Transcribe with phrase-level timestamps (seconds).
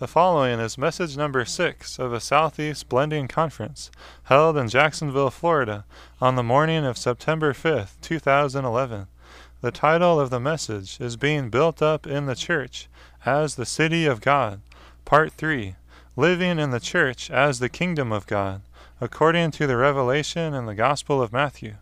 [0.00, 3.90] The following is message number six of a Southeast Blending Conference
[4.22, 5.84] held in Jacksonville, Florida,
[6.22, 9.08] on the morning of September 5th, 2011.
[9.60, 12.88] The title of the message is Being Built Up in the Church
[13.26, 14.62] as the City of God,
[15.04, 15.74] Part 3
[16.16, 18.62] Living in the Church as the Kingdom of God,
[19.02, 21.74] according to the revelation in the Gospel of Matthew.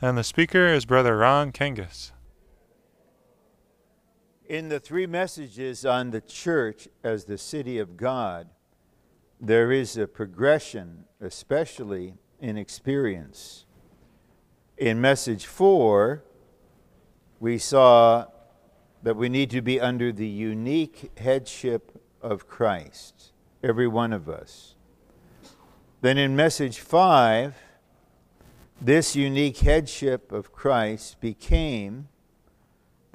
[0.00, 2.12] And the speaker is Brother Ron Kangas.
[4.48, 8.48] In the three messages on the church as the city of God,
[9.40, 13.64] there is a progression, especially in experience.
[14.76, 16.22] In message four,
[17.40, 18.26] we saw
[19.02, 23.32] that we need to be under the unique headship of Christ,
[23.64, 24.76] every one of us.
[26.02, 27.56] Then in message five,
[28.80, 32.08] this unique headship of Christ became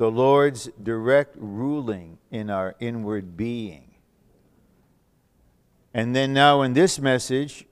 [0.02, 3.94] the Lord's direct ruling in our inward being.
[5.94, 7.68] And then now in this message,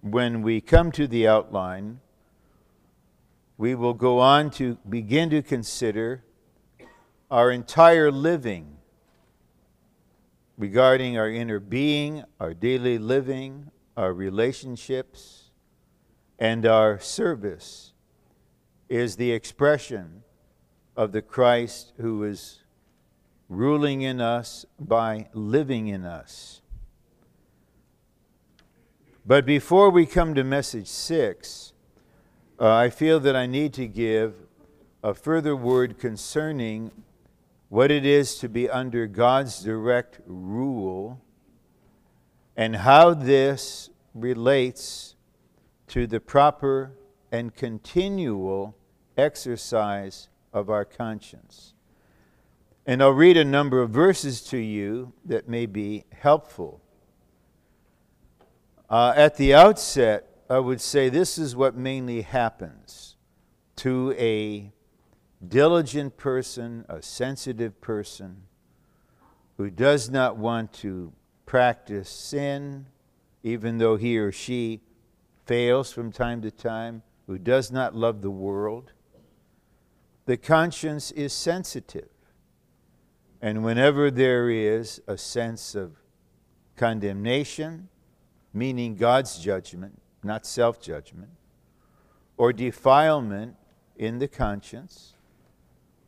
[0.00, 1.98] when we come to the outline,
[3.58, 6.22] we will go on to begin to consider
[7.32, 8.76] our entire living
[10.56, 15.50] regarding our inner being, our daily living, our relationships,
[16.38, 17.92] and our service
[18.88, 20.22] is the expression
[20.96, 22.60] of the Christ who is
[23.48, 26.60] ruling in us by living in us.
[29.24, 31.72] But before we come to message six,
[32.58, 34.34] uh, I feel that I need to give
[35.02, 36.90] a further word concerning
[37.68, 41.20] what it is to be under God's direct rule
[42.56, 45.14] and how this relates
[45.88, 46.92] to the proper
[47.30, 48.76] and continual
[49.16, 51.74] exercise of our conscience.
[52.84, 56.80] And I'll read a number of verses to you that may be helpful.
[58.90, 63.16] Uh, at the outset, I would say this is what mainly happens
[63.76, 64.72] to a
[65.46, 68.42] diligent person, a sensitive person
[69.56, 71.12] who does not want to
[71.46, 72.86] practice sin,
[73.42, 74.80] even though he or she
[75.46, 78.92] fails from time to time, who does not love the world
[80.26, 82.08] the conscience is sensitive.
[83.40, 85.96] And whenever there is a sense of
[86.76, 87.88] condemnation,
[88.52, 91.30] meaning God's judgment, not self judgment,
[92.36, 93.56] or defilement
[93.96, 95.14] in the conscience,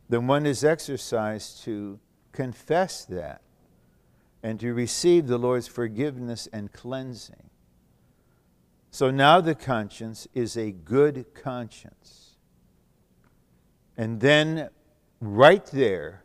[0.09, 1.99] then one is exercised to
[2.33, 3.41] confess that
[4.43, 7.51] and to receive the Lord's forgiveness and cleansing.
[8.91, 12.24] So now the conscience is a good conscience.
[13.97, 14.71] And then,
[15.21, 16.25] right there,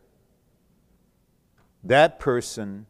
[1.84, 2.86] that person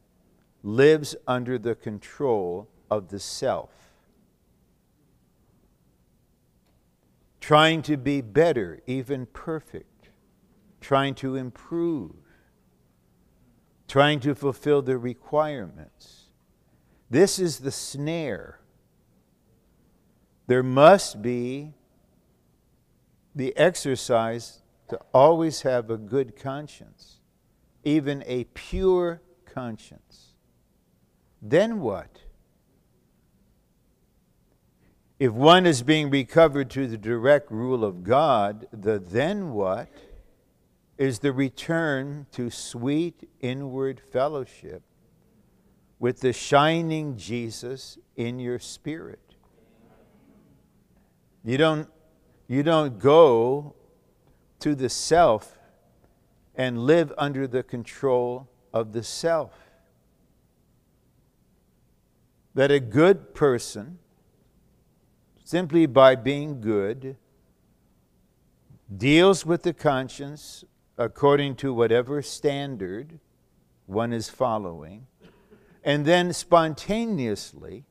[0.62, 3.70] lives under the control of the self,
[7.41, 10.10] trying to be better, even perfect,
[10.80, 12.16] trying to improve,
[13.86, 16.24] trying to fulfill the requirements.
[17.10, 18.60] This is the snare.
[20.47, 21.74] There must be
[23.34, 24.59] the exercise
[24.91, 27.21] to always have a good conscience,
[27.84, 30.34] even a pure conscience.
[31.41, 32.21] Then what?
[35.19, 39.89] If one is being recovered to the direct rule of God, the then what
[40.99, 44.83] is the return to sweet inward fellowship
[45.99, 49.34] with the shining Jesus in your spirit.
[51.45, 51.89] You don't,
[52.49, 53.77] you don't go
[54.60, 55.59] to the self
[56.54, 59.53] and live under the control of the self.
[62.54, 63.98] That a good person,
[65.44, 67.16] simply by being good,
[68.94, 70.65] deals with the conscience
[70.98, 73.21] according to whatever standard
[73.87, 75.06] one is following,
[75.83, 77.84] and then spontaneously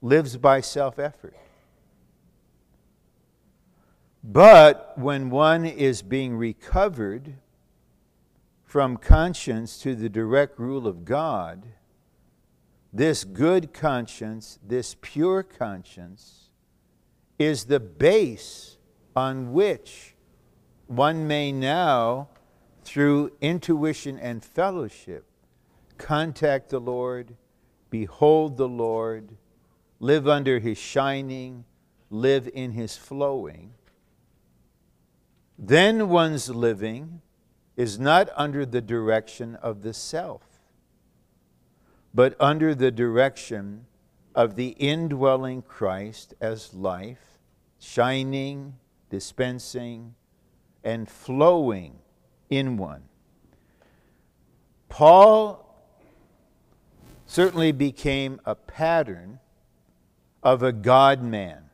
[0.00, 1.34] lives by self effort.
[4.22, 7.34] But when one is being recovered
[8.64, 11.64] from conscience to the direct rule of God,
[12.92, 16.50] this good conscience, this pure conscience,
[17.38, 18.76] is the base
[19.14, 20.14] on which
[20.86, 22.28] one may now,
[22.82, 25.24] through intuition and fellowship,
[25.96, 27.36] contact the Lord,
[27.90, 29.36] behold the Lord,
[30.00, 31.64] live under his shining,
[32.10, 33.74] live in his flowing
[35.58, 37.20] then one's living
[37.76, 40.42] is not under the direction of the self,
[42.14, 43.86] but under the direction
[44.36, 47.40] of the indwelling Christ as life,
[47.80, 48.76] shining,
[49.10, 50.14] dispensing,
[50.84, 51.98] and flowing
[52.48, 53.02] in one.
[54.88, 55.64] Paul
[57.26, 59.40] certainly became a pattern
[60.42, 61.64] of a God man.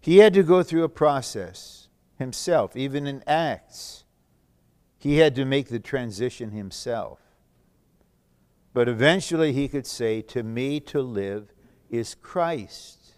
[0.00, 1.81] He had to go through a process
[2.18, 4.04] himself, even in Acts.
[4.98, 7.18] He had to make the transition himself.
[8.72, 11.52] But eventually he could say, To me to live
[11.90, 13.14] is Christ.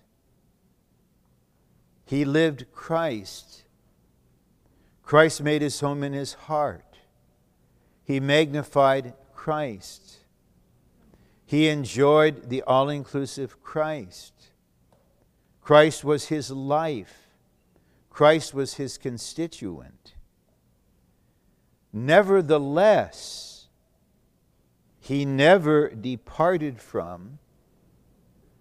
[2.06, 3.64] He lived Christ.
[5.02, 6.98] Christ made his home in his heart.
[8.04, 10.18] He magnified Christ.
[11.46, 14.32] He enjoyed the all inclusive Christ.
[15.60, 17.23] Christ was his life.
[18.14, 20.14] Christ was his constituent.
[21.92, 23.66] Nevertheless,
[25.00, 27.40] he never departed from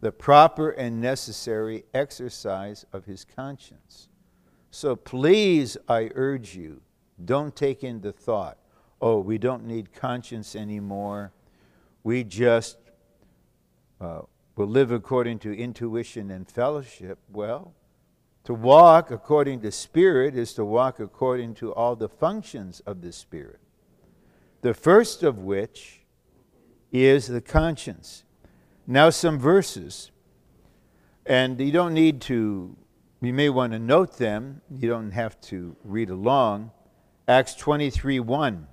[0.02, 4.10] the proper and necessary exercise of his conscience.
[4.72, 6.82] So please, I urge you,
[7.24, 8.58] don't take into thought,
[9.00, 11.32] oh, we don't need conscience anymore.
[12.04, 12.78] We just
[14.02, 14.22] uh,
[14.56, 17.20] will live according to intuition and fellowship.
[17.32, 17.76] Well,
[18.44, 23.12] to walk according to Spirit is to walk according to all the functions of the
[23.12, 23.60] Spirit.
[24.62, 26.02] The first of which
[26.92, 28.24] is the conscience.
[28.86, 30.12] Now, some verses,
[31.26, 32.76] and you don't need to,
[33.22, 36.72] you may want to note them, you don't have to read along.
[37.28, 38.68] Acts 23 1.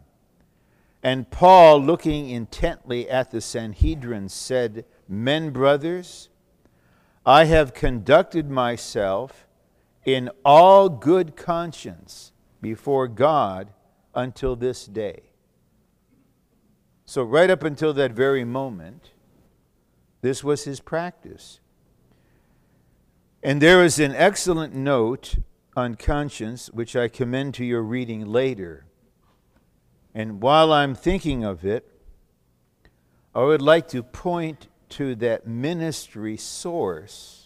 [1.03, 6.29] And Paul, looking intently at the Sanhedrin, said, Men, brothers,
[7.25, 9.47] I have conducted myself
[10.05, 13.73] in all good conscience before God
[14.15, 15.23] until this day.
[17.05, 19.11] So, right up until that very moment,
[20.21, 21.61] this was his practice.
[23.43, 25.39] And there is an excellent note
[25.75, 28.85] on conscience, which I commend to your reading later.
[30.15, 31.91] And while I'm thinking of it,
[33.35, 37.40] I would like to point to that ministry source,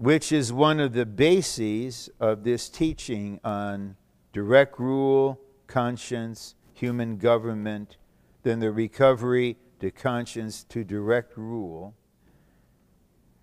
[0.00, 3.94] which is one of the bases of this teaching on
[4.32, 7.98] direct rule, conscience, human government,
[8.42, 11.94] then the recovery to conscience to direct rule.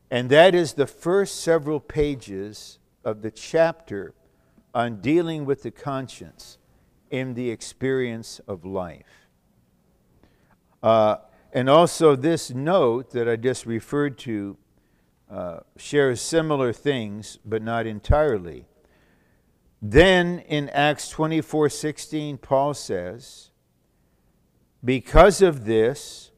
[0.09, 4.15] And that is the first several pages of the chapter
[4.73, 6.57] on dealing with the conscience
[7.11, 9.27] in the experience of life.
[10.81, 11.17] Uh,
[11.53, 14.57] and also, this note that I just referred to
[15.29, 18.65] uh, shares similar things, but not entirely.
[19.81, 23.51] Then in Acts 24 16, Paul says,
[24.83, 26.31] Because of this,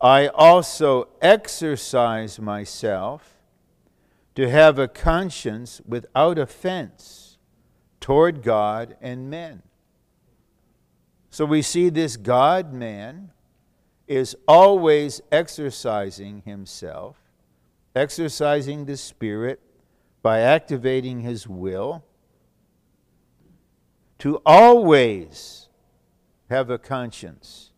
[0.00, 3.34] I also exercise myself
[4.34, 7.38] to have a conscience without offense
[8.00, 9.62] toward God and men.
[11.30, 13.30] So we see this God man
[14.06, 17.16] is always exercising himself,
[17.94, 19.60] exercising the Spirit
[20.22, 22.04] by activating his will,
[24.18, 25.68] to always
[26.48, 27.72] have a conscience,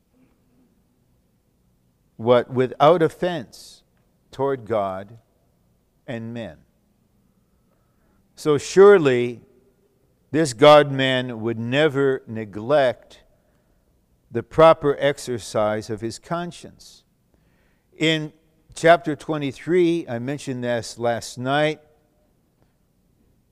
[2.17, 3.83] what without offense
[4.31, 5.19] toward God
[6.07, 6.59] and men.
[8.37, 9.41] So surely
[10.31, 13.25] this God man would never neglect
[14.31, 17.05] the proper exercise of his conscience.
[17.97, 18.33] In
[18.77, 21.81] chapter 23, I mentioned this last night.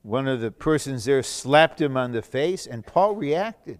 [0.03, 3.79] One of the persons there slapped him on the face, and Paul reacted.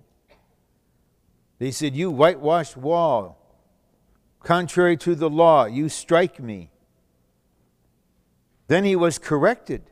[1.59, 3.37] They said, You whitewashed wall,
[4.43, 6.71] contrary to the law, you strike me.
[8.67, 9.83] Then he was corrected.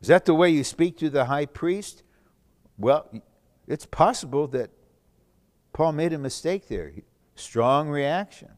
[0.00, 2.04] Is that the way you speak to the high priest?
[2.78, 3.10] Well,
[3.66, 4.70] it's possible that
[5.72, 6.92] Paul made a mistake there.
[7.34, 8.50] Strong reaction.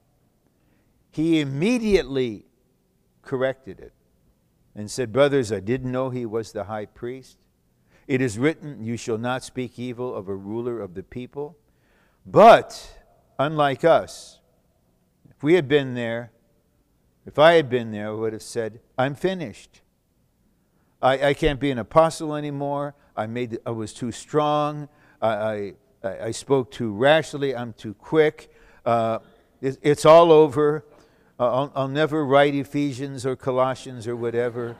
[1.16, 2.44] He immediately
[3.22, 3.94] corrected it
[4.74, 7.38] and said, Brothers, I didn't know he was the high priest.
[8.06, 11.56] It is written, You shall not speak evil of a ruler of the people.
[12.26, 12.98] But,
[13.38, 14.40] unlike us,
[15.30, 16.32] if we had been there,
[17.24, 19.80] if I had been there, I would have said, I'm finished.
[21.00, 22.94] I, I can't be an apostle anymore.
[23.16, 24.90] I, made, I was too strong.
[25.22, 25.72] I, I
[26.04, 28.52] I, spoke too rashly, I'm too quick.
[28.84, 29.20] Uh,
[29.62, 30.84] it, it's all over.
[31.38, 34.74] I'll, I'll, never write Ephesians or Colossians or whatever.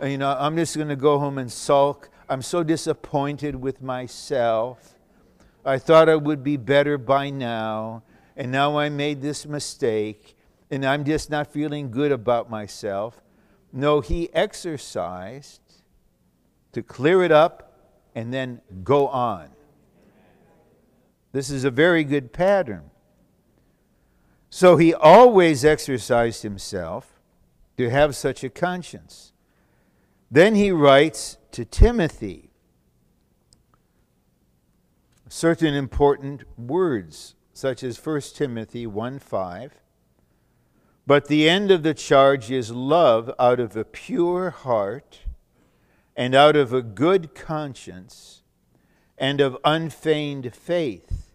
[0.00, 2.10] You know, I'm just going to go home and sulk.
[2.28, 4.94] I'm so disappointed with myself.
[5.64, 8.04] I thought I would be better by now.
[8.36, 10.36] and now I made this mistake,
[10.70, 13.22] and I'm just not feeling good about myself.
[13.72, 15.60] No, he exercised
[16.72, 17.80] to clear it up
[18.14, 19.48] and then go on.
[21.32, 22.90] This is a very good pattern.
[24.56, 27.20] So he always exercised himself
[27.76, 29.34] to have such a conscience.
[30.30, 32.48] Then he writes to Timothy
[35.28, 39.74] certain important words, such as 1 Timothy 1 5.
[41.06, 45.18] But the end of the charge is love out of a pure heart
[46.16, 48.40] and out of a good conscience
[49.18, 51.25] and of unfeigned faith.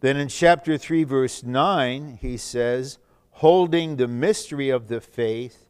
[0.00, 2.98] Then in chapter 3, verse 9, he says,
[3.32, 5.66] holding the mystery of the faith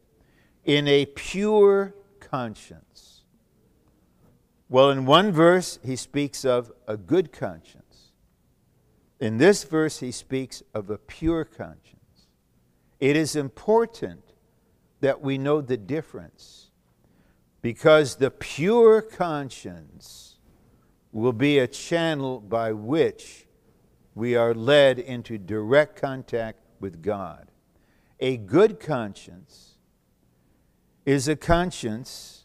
[0.65, 3.23] in a pure conscience.
[4.69, 8.13] Well, in one verse, he speaks of a good conscience.
[9.19, 12.29] In this verse, he speaks of a pure conscience.
[13.01, 14.23] It is important
[15.01, 16.71] that we know the difference
[17.63, 20.37] because the pure conscience
[21.13, 23.47] will be a channel by which
[24.15, 27.51] we are led into direct contact with God.
[28.19, 29.77] A good conscience
[31.07, 32.45] is a conscience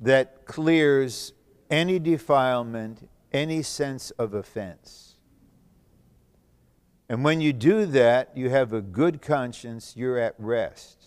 [0.00, 1.32] that clears
[1.70, 5.16] any defilement, any sense of offense.
[7.08, 11.06] And when you do that, you have a good conscience, you're at rest.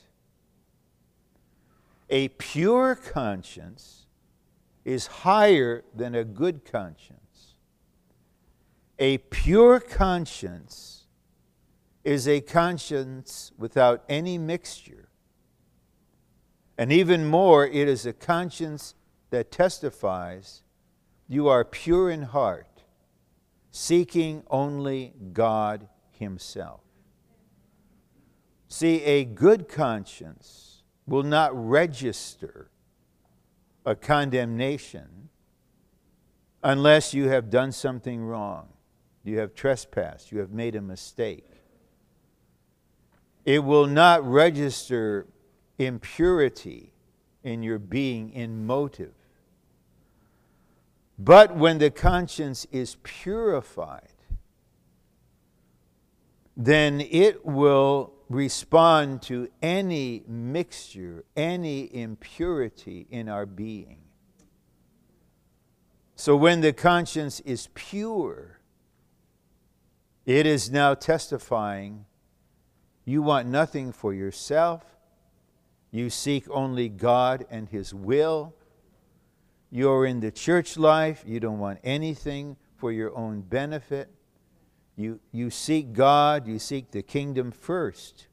[2.09, 4.05] A pure conscience
[4.83, 7.20] is higher than a good conscience.
[9.01, 11.08] A pure conscience
[12.03, 15.10] is a conscience without any mixture.
[16.77, 18.93] And even more, it is a conscience
[19.31, 20.62] that testifies
[21.27, 22.84] you are pure in heart,
[23.72, 26.81] seeking only God Himself.
[28.67, 32.70] See, a good conscience will not register
[33.84, 35.29] a condemnation
[36.63, 38.70] unless you have done something wrong.
[39.23, 41.47] You have trespassed, you have made a mistake.
[43.45, 45.27] It will not register
[45.77, 46.93] impurity
[47.43, 49.13] in your being, in motive.
[51.17, 54.07] But when the conscience is purified,
[56.57, 63.97] then it will respond to any mixture, any impurity in our being.
[66.15, 68.60] So when the conscience is pure,
[70.25, 72.05] it is now testifying
[73.05, 74.83] you want nothing for yourself,
[75.91, 78.53] you seek only God and His will.
[79.71, 81.23] You're in the church life.
[81.25, 84.09] You don't want anything for your own benefit.
[84.95, 88.27] You, you seek God, you seek the kingdom first.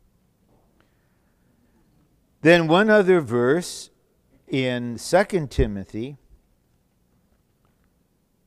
[2.43, 3.91] Then, one other verse
[4.47, 6.19] in 2 Timothy,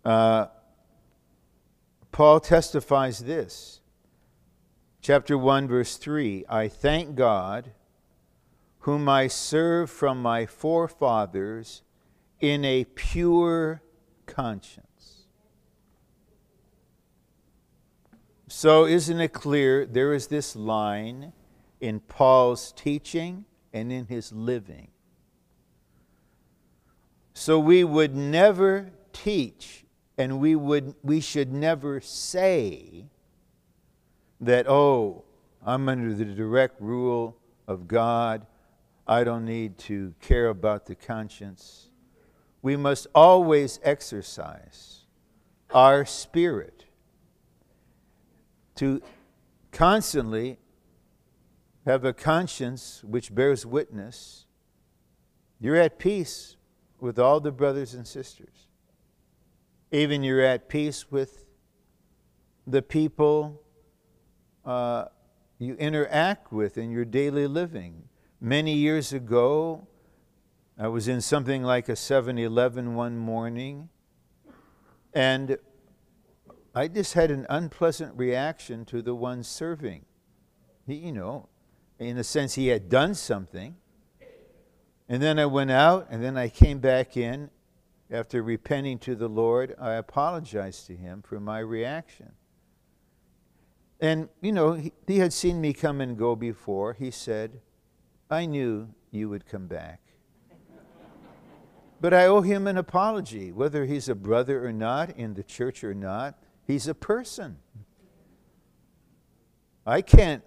[0.05, 0.47] uh,
[2.11, 3.81] Paul testifies this.
[5.01, 7.71] Chapter 1, verse 3 I thank God
[8.79, 11.83] whom I serve from my forefathers
[12.39, 13.81] in a pure
[14.25, 14.87] conscience.
[18.47, 19.85] So, isn't it clear?
[19.85, 21.31] There is this line
[21.79, 24.89] in Paul's teaching and in his living.
[27.33, 29.80] So, we would never teach
[30.21, 33.05] and we, would, we should never say
[34.39, 35.23] that, oh,
[35.65, 37.35] I'm under the direct rule
[37.67, 38.45] of God
[39.07, 41.89] I don't need to care about the conscience.
[42.61, 45.05] We must always exercise
[45.71, 46.85] our spirit
[48.75, 49.01] to
[49.71, 50.59] constantly
[51.85, 54.45] have a conscience which bears witness.
[55.59, 56.57] You're at peace
[56.99, 58.67] with all the brothers and sisters.
[59.91, 61.45] Even you're at peace with
[62.65, 63.61] the people
[64.63, 65.05] uh,
[65.59, 68.03] you interact with in your daily living.
[68.39, 69.87] Many years ago,
[70.79, 73.89] I was in something like a 7 Eleven one morning,
[75.13, 75.57] and
[76.73, 80.05] I just had an unpleasant reaction to the one serving.
[80.87, 81.49] He, you know,
[81.99, 83.75] in a sense he had done something.
[85.09, 87.49] And then I went out, and then I came back in.
[88.11, 92.33] After repenting to the Lord, I apologized to him for my reaction.
[94.01, 96.93] And, you know, he, he had seen me come and go before.
[96.93, 97.61] He said,
[98.29, 100.01] I knew you would come back.
[102.01, 105.83] But I owe him an apology, whether he's a brother or not, in the church
[105.83, 106.35] or not.
[106.65, 107.59] He's a person.
[109.85, 110.43] I can't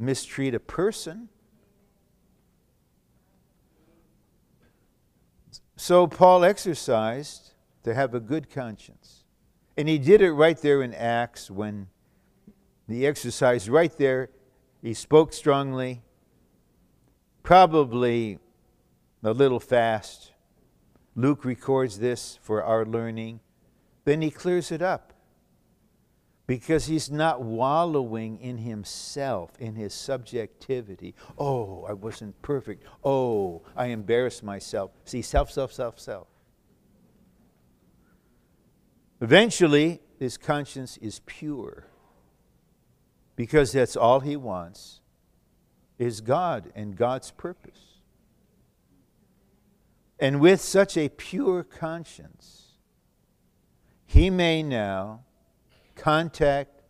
[0.00, 1.28] mistreat a person.
[5.80, 9.24] So Paul exercised to have a good conscience.
[9.78, 11.88] And he did it right there in Acts when
[12.86, 14.28] the exercise right there.
[14.82, 16.02] He spoke strongly,
[17.42, 18.38] probably
[19.24, 20.32] a little fast.
[21.16, 23.40] Luke records this for our learning.
[24.04, 25.09] Then he clears it up
[26.50, 31.14] because he's not wallowing in himself, in his subjectivity.
[31.38, 32.82] Oh, I wasn't perfect.
[33.04, 34.90] Oh, I embarrassed myself.
[35.04, 36.26] See, self, self, self, self.
[39.20, 41.86] Eventually, his conscience is pure
[43.36, 45.02] because that's all he wants
[46.00, 48.00] is God and God's purpose.
[50.18, 52.72] And with such a pure conscience,
[54.04, 55.20] he may now
[56.00, 56.80] contact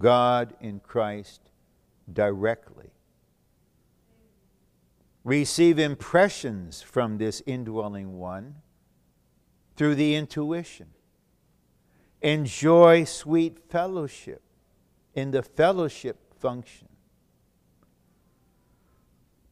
[0.00, 1.40] God in Christ
[2.12, 2.90] directly.
[5.22, 8.56] Receive impressions from this indwelling one
[9.76, 10.88] through the intuition.
[12.22, 14.42] Enjoy sweet fellowship
[15.14, 16.88] in the fellowship function.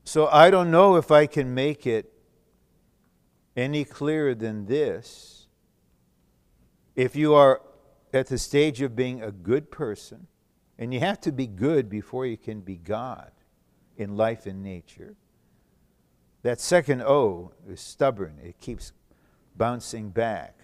[0.05, 2.12] So I don't know if I can make it
[3.57, 5.47] any clearer than this.
[6.97, 7.61] If you are
[8.12, 10.27] at the stage of being a good person,
[10.79, 13.31] and you have to be good before you can be God
[13.97, 15.17] in life and nature.
[16.43, 18.93] That second O is stubborn, it keeps
[19.57, 20.55] bouncing back.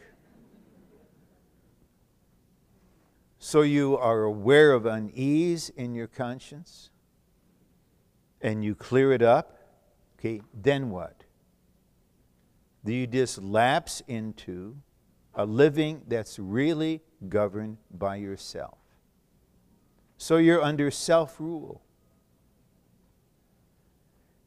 [3.39, 6.89] So you are aware of unease in your conscience
[8.41, 9.59] and you clear it up.
[10.19, 11.25] Okay, then what?
[12.85, 14.77] Do you just lapse into
[15.35, 18.79] a living that's really governed by yourself.
[20.17, 21.83] So you're under self rule.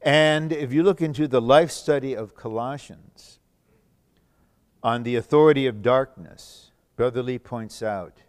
[0.00, 3.40] And if you look into the life study of Colossians
[4.82, 8.22] on the authority of darkness, Brother Lee points out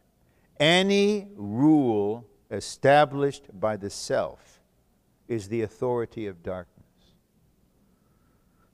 [0.60, 4.60] any rule established by the self
[5.28, 6.76] is the authority of darkness.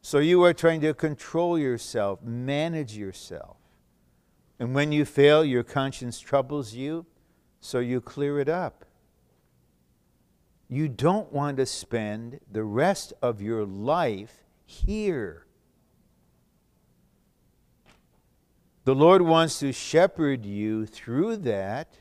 [0.02, 3.55] So you are trying to control yourself, manage yourself.
[4.60, 7.06] And when you fail, your conscience troubles you,
[7.60, 8.86] so you clear it up.
[10.70, 15.46] You don't want to spend the rest of your life here.
[18.86, 21.98] The Lord wants to shepherd you through that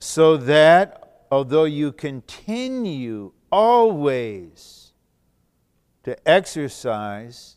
[0.00, 4.92] so that although you continue always
[6.02, 7.56] to exercise,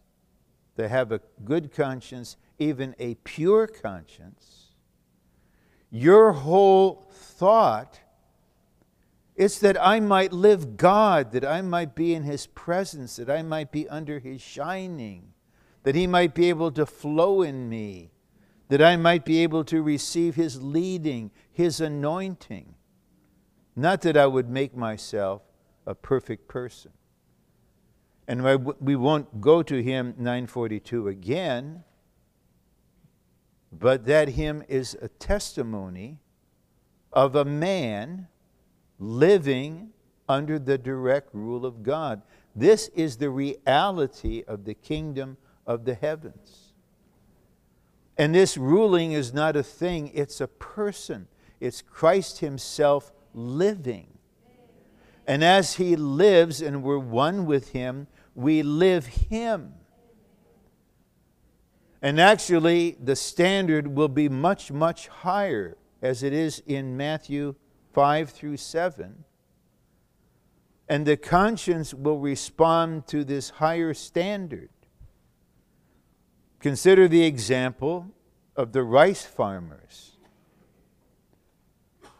[0.78, 4.74] to have a good conscience, even a pure conscience,
[5.90, 8.00] your whole thought
[9.36, 13.42] is that I might live God, that I might be in His presence, that I
[13.42, 15.34] might be under His shining,
[15.84, 18.12] that He might be able to flow in me,
[18.68, 22.76] that I might be able to receive His leading, His anointing.
[23.76, 25.42] Not that I would make myself
[25.88, 26.92] a perfect person.
[28.28, 28.44] And
[28.80, 31.84] we won't go to hymn 942 again
[33.72, 36.20] but that hymn is a testimony
[37.14, 38.28] of a man
[39.00, 39.90] living
[40.28, 42.22] under the direct rule of God.
[42.56, 46.74] This is the reality of the kingdom of the heavens.
[48.18, 51.28] And this ruling is not a thing, it's a person.
[51.60, 54.08] It's Christ Himself living.
[55.26, 59.74] And as He lives and we're one with Him, we live Him.
[62.02, 67.56] And actually, the standard will be much, much higher as it is in Matthew
[67.94, 69.26] 5 through 7.
[70.88, 74.70] And the conscience will respond to this higher standard.
[76.60, 78.08] Consider the example
[78.56, 80.18] of the rice farmers.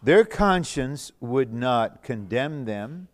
[0.02, 3.10] Their conscience would not condemn them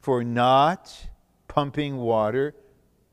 [0.00, 1.08] for not
[1.48, 2.54] pumping water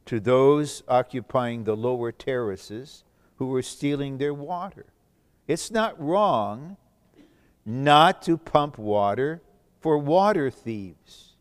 [0.05, 3.03] to those occupying the lower terraces
[3.37, 4.85] who were stealing their water.
[5.47, 6.77] It's not wrong
[7.65, 9.41] not to pump water
[9.79, 11.33] for water thieves.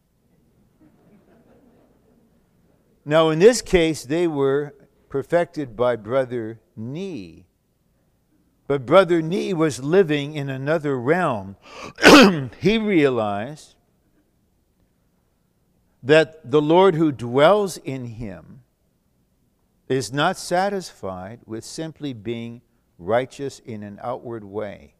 [3.04, 4.74] Now, in this case, they were
[5.10, 7.44] perfected by Brother Nee.
[8.66, 11.56] But Brother Nee was living in another realm.
[12.60, 13.73] he realized
[16.04, 18.60] that the Lord who dwells in him
[19.88, 22.60] is not satisfied with simply being
[22.98, 24.94] righteous in an outward way.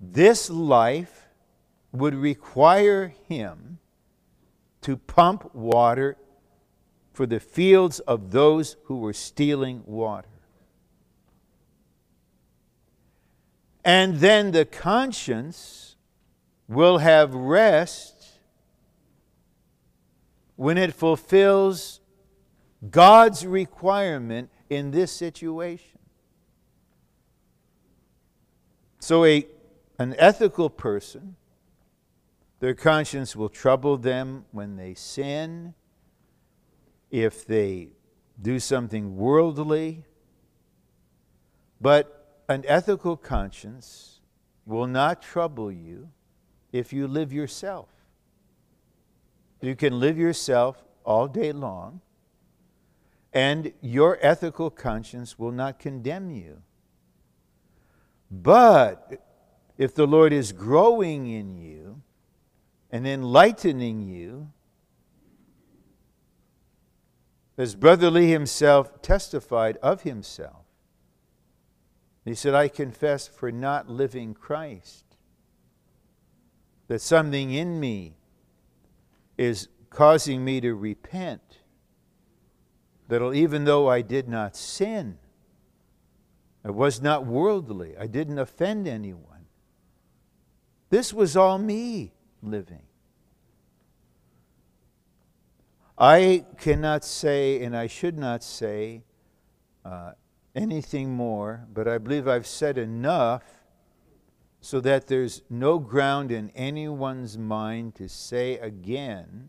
[0.00, 1.26] This life
[1.92, 3.78] would require him
[4.82, 6.16] to pump water
[7.12, 10.28] for the fields of those who were stealing water.
[13.84, 15.96] And then the conscience
[16.68, 18.19] will have rest
[20.60, 22.00] when it fulfills
[22.90, 25.98] God's requirement in this situation.
[28.98, 29.46] So, a,
[29.98, 31.36] an ethical person,
[32.58, 35.72] their conscience will trouble them when they sin,
[37.10, 37.88] if they
[38.42, 40.04] do something worldly,
[41.80, 44.20] but an ethical conscience
[44.66, 46.10] will not trouble you
[46.70, 47.88] if you live yourself.
[49.60, 52.00] You can live yourself all day long,
[53.32, 56.62] and your ethical conscience will not condemn you.
[58.30, 59.22] But
[59.76, 62.02] if the Lord is growing in you
[62.90, 64.50] and enlightening you,
[67.58, 70.64] as Brother Lee himself testified of himself,
[72.24, 75.04] he said, I confess for not living Christ,
[76.88, 78.16] that something in me
[79.40, 81.40] is causing me to repent.
[83.08, 85.16] That even though I did not sin,
[86.62, 89.46] I was not worldly, I didn't offend anyone.
[90.90, 92.82] This was all me living.
[95.96, 99.04] I cannot say, and I should not say,
[99.86, 100.12] uh,
[100.54, 103.59] anything more, but I believe I've said enough
[104.60, 109.48] so that there's no ground in anyone's mind to say again,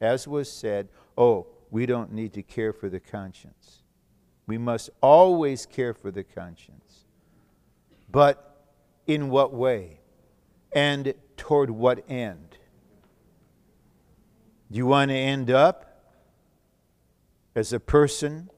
[0.00, 3.82] as was said, oh, we don't need to care for the conscience.
[4.46, 7.04] We must always care for the conscience.
[8.10, 8.66] But
[9.06, 10.00] in what way?
[10.72, 12.58] And toward what end?
[14.70, 15.90] Do you want to end up
[17.54, 18.50] as a person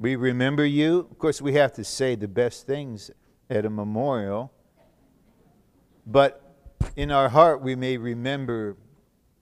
[0.00, 1.06] we remember you.
[1.10, 3.10] Of course, we have to say the best things
[3.50, 4.50] at a memorial.
[6.10, 6.42] But
[6.96, 8.76] in our heart, we may remember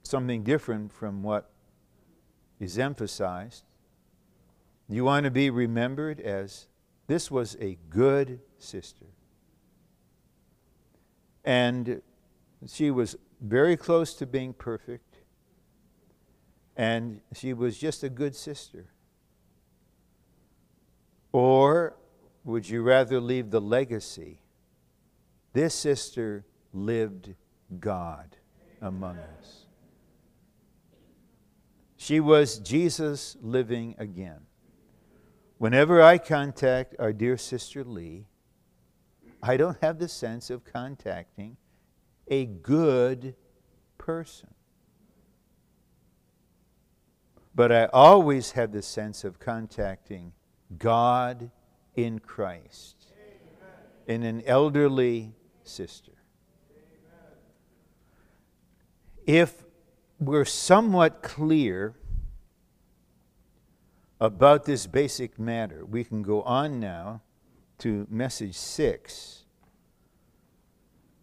[0.02, 1.50] something different from what
[2.60, 3.64] is emphasized.
[4.86, 6.66] You want to be remembered as
[7.06, 9.06] this was a good sister.
[11.42, 12.02] And
[12.66, 15.16] she was very close to being perfect.
[16.76, 18.90] And she was just a good sister.
[21.32, 21.96] Or
[22.44, 24.42] would you rather leave the legacy?
[25.54, 27.34] This sister lived
[27.80, 28.36] God
[28.80, 29.66] among us.
[31.96, 34.40] She was Jesus living again.
[35.58, 38.26] Whenever I contact our dear sister Lee,
[39.42, 41.56] I don't have the sense of contacting
[42.28, 43.34] a good
[43.98, 44.54] person.
[47.54, 50.32] But I always have the sense of contacting
[50.78, 51.50] God
[51.96, 53.06] in Christ
[54.06, 56.12] in an elderly sister.
[59.28, 59.62] If
[60.18, 61.94] we're somewhat clear
[64.18, 67.20] about this basic matter, we can go on now
[67.80, 69.44] to message six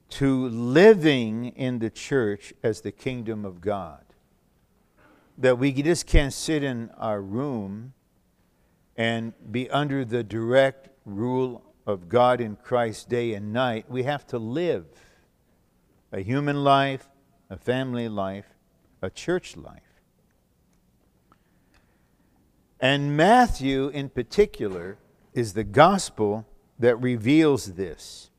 [0.10, 4.04] to living in the church as the kingdom of God.
[5.40, 7.96] That we just can't sit in our room
[8.96, 14.28] and be under the direct rule of God in Christ day and night, we have
[14.28, 14.86] to live
[16.12, 17.10] a human life,
[17.56, 18.48] a family life,
[19.02, 20.02] a church life.
[22.82, 24.98] And Matthew, in particular,
[25.34, 26.46] is the gospel
[26.78, 28.30] that reveals this.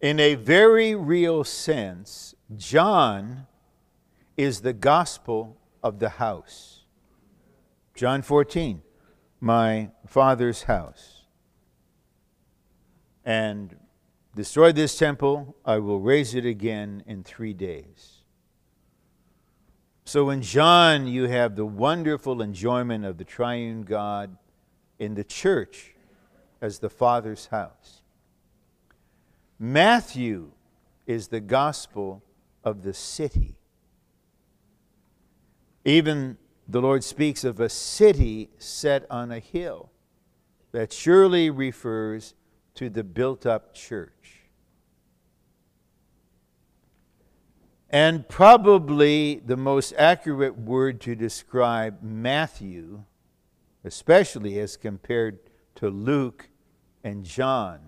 [0.00, 3.48] In a very real sense, John
[4.36, 6.84] is the gospel of the house.
[7.96, 8.82] John 14,
[9.40, 11.24] my father's house.
[13.24, 13.76] And
[14.34, 18.22] destroy this temple, I will raise it again in three days.
[20.04, 24.36] So in John, you have the wonderful enjoyment of the triune God
[24.98, 25.94] in the church
[26.60, 28.02] as the Father's house.
[29.58, 30.50] Matthew
[31.06, 32.22] is the gospel
[32.64, 33.56] of the city.
[35.84, 36.36] Even
[36.68, 39.90] the Lord speaks of a city set on a hill.
[40.72, 42.34] That surely refers
[42.74, 44.42] to the built up church.
[47.90, 53.04] And probably the most accurate word to describe Matthew,
[53.84, 55.38] especially as compared
[55.74, 56.48] to Luke
[57.04, 57.80] and John,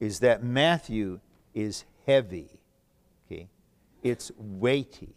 [0.00, 1.20] is that Matthew
[1.54, 2.58] is heavy.
[3.26, 3.48] Okay?
[4.02, 5.14] It's weighty.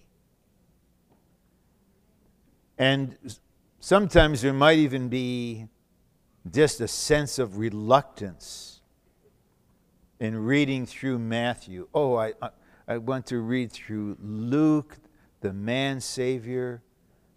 [2.77, 3.17] And
[3.79, 5.67] sometimes there might even be
[6.49, 8.81] just a sense of reluctance
[10.19, 11.87] in reading through Matthew.
[11.93, 12.49] Oh, I, I,
[12.87, 14.97] I want to read through Luke,
[15.41, 16.81] the man Savior,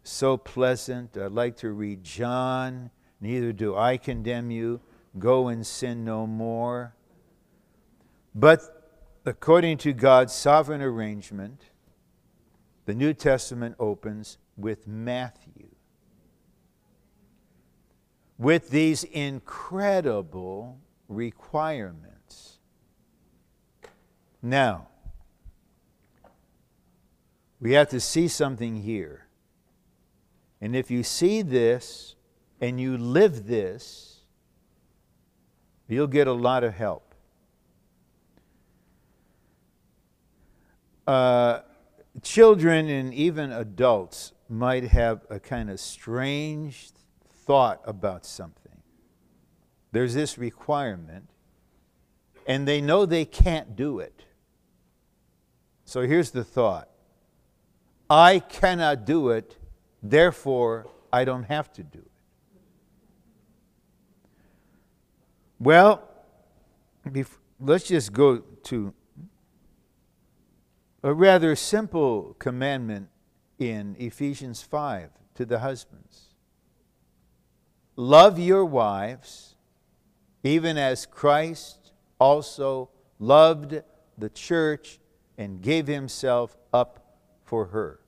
[0.02, 1.16] so pleasant.
[1.16, 4.80] I'd like to read John, neither do I condemn you.
[5.18, 6.94] Go and sin no more.
[8.34, 8.60] But
[9.26, 11.66] according to God's sovereign arrangement,
[12.86, 15.71] the New Testament opens with Matthew.
[18.42, 22.58] With these incredible requirements.
[24.42, 24.88] Now,
[27.60, 29.28] we have to see something here.
[30.60, 32.16] And if you see this
[32.60, 34.22] and you live this,
[35.86, 37.14] you'll get a lot of help.
[41.06, 41.60] Uh,
[42.22, 46.90] children and even adults might have a kind of strange
[47.46, 48.72] thought about something.
[49.92, 51.28] There's this requirement,
[52.46, 54.24] and they know they can't do it.
[55.84, 56.88] So here's the thought
[58.08, 59.56] I cannot do it,
[60.02, 62.10] therefore I don't have to do it.
[65.58, 66.08] Well,
[67.60, 68.94] let's just go to
[71.02, 73.08] a rather simple commandment
[73.58, 76.31] in Ephesians 5 to the husbands.
[77.96, 79.54] Love your wives,
[80.42, 83.82] even as Christ also loved
[84.16, 84.98] the church
[85.36, 88.00] and gave himself up for her.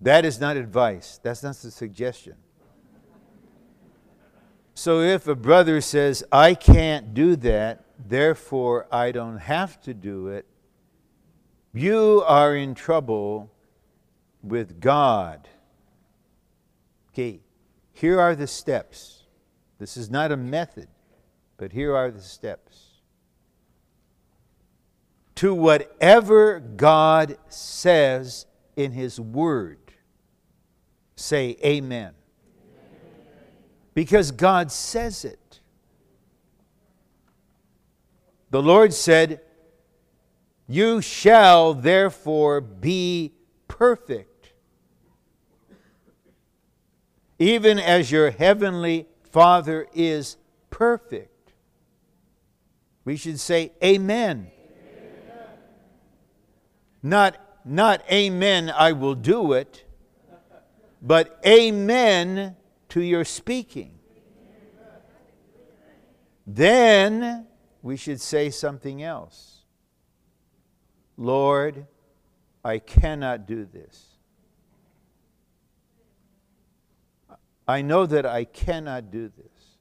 [0.00, 1.18] That is not advice.
[1.22, 2.34] That's not the suggestion.
[4.74, 10.28] So if a brother says, I can't do that, therefore I don't have to do
[10.28, 10.46] it,
[11.72, 13.50] you are in trouble
[14.48, 15.48] with God.
[17.12, 17.40] Okay,
[17.92, 19.24] here are the steps.
[19.78, 20.88] This is not a method,
[21.56, 23.00] but here are the steps.
[25.36, 29.78] To whatever God says in His Word,
[31.14, 32.14] say amen.
[33.94, 35.60] Because God says it.
[38.50, 39.40] The Lord said,
[40.68, 43.32] You shall therefore be
[43.68, 44.35] perfect,
[47.38, 50.36] even as your heavenly Father is
[50.70, 51.52] perfect.
[53.04, 54.50] We should say, Amen.
[54.50, 54.50] amen.
[57.02, 59.86] Not, not, Amen, I will do it
[61.06, 62.56] but amen
[62.88, 63.98] to your speaking.
[66.46, 67.46] Then
[67.82, 69.62] we should say something else.
[71.16, 71.86] Lord,
[72.64, 74.05] I cannot do this.
[77.68, 79.76] I know that I cannot do this.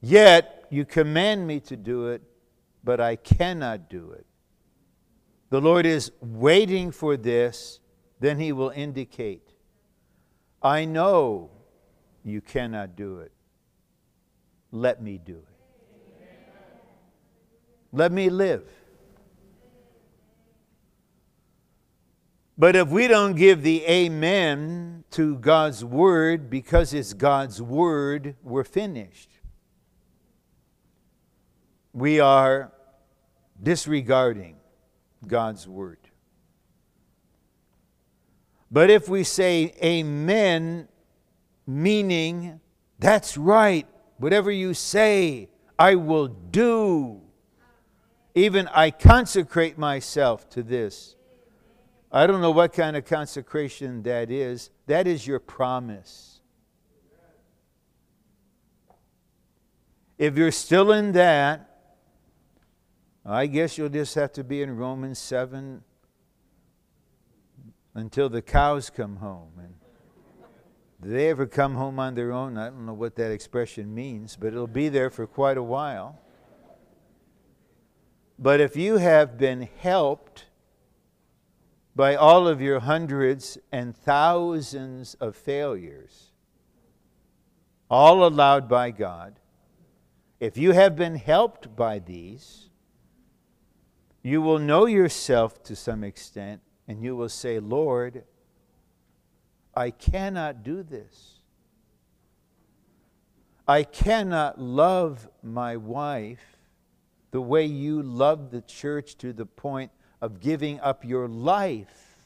[0.00, 2.22] Yet you command me to do it,
[2.84, 4.26] but I cannot do it.
[5.50, 7.80] The Lord is waiting for this
[8.20, 9.48] then he will indicate,
[10.62, 11.50] I know
[12.22, 13.32] you cannot do it.
[14.70, 15.46] Let me do it.
[17.92, 18.62] Let me live.
[22.60, 28.64] But if we don't give the amen to God's word because it's God's word, we're
[28.64, 29.30] finished.
[31.94, 32.70] We are
[33.62, 34.56] disregarding
[35.26, 36.00] God's word.
[38.70, 40.86] But if we say amen,
[41.66, 42.60] meaning,
[42.98, 43.86] that's right,
[44.18, 47.22] whatever you say, I will do.
[48.34, 51.16] Even I consecrate myself to this.
[52.12, 54.70] I don't know what kind of consecration that is.
[54.86, 56.40] That is your promise.
[60.18, 61.66] If you're still in that,
[63.24, 65.82] I guess you'll just have to be in Romans 7
[67.94, 69.52] until the cows come home.
[69.58, 69.74] And
[71.00, 72.58] do they ever come home on their own?
[72.58, 76.18] I don't know what that expression means, but it'll be there for quite a while.
[78.38, 80.46] But if you have been helped
[82.00, 86.32] by all of your hundreds and thousands of failures,
[87.90, 89.38] all allowed by God,
[90.40, 92.70] if you have been helped by these,
[94.22, 98.24] you will know yourself to some extent and you will say, Lord,
[99.74, 101.40] I cannot do this.
[103.68, 106.56] I cannot love my wife
[107.30, 112.16] the way you love the church to the point of giving up your life.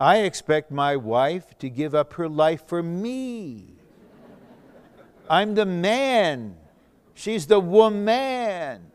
[0.00, 3.74] I expect my wife to give up her life for me.
[5.28, 6.56] I'm the man.
[7.14, 8.90] She's the woman.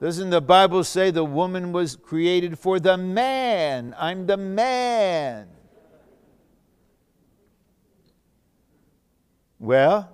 [0.00, 3.94] Doesn't the Bible say the woman was created for the man?
[3.98, 5.48] I'm the man.
[9.58, 10.08] Well,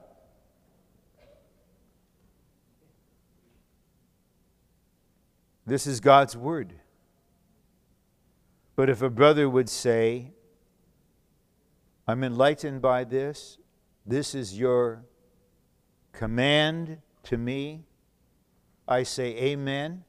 [5.67, 6.75] this is God's word.
[8.77, 10.33] But if a brother would say,
[12.07, 13.59] I'm enlightened by this,
[14.07, 15.05] this is your
[16.13, 17.85] command to me,
[18.87, 20.05] I say, Amen.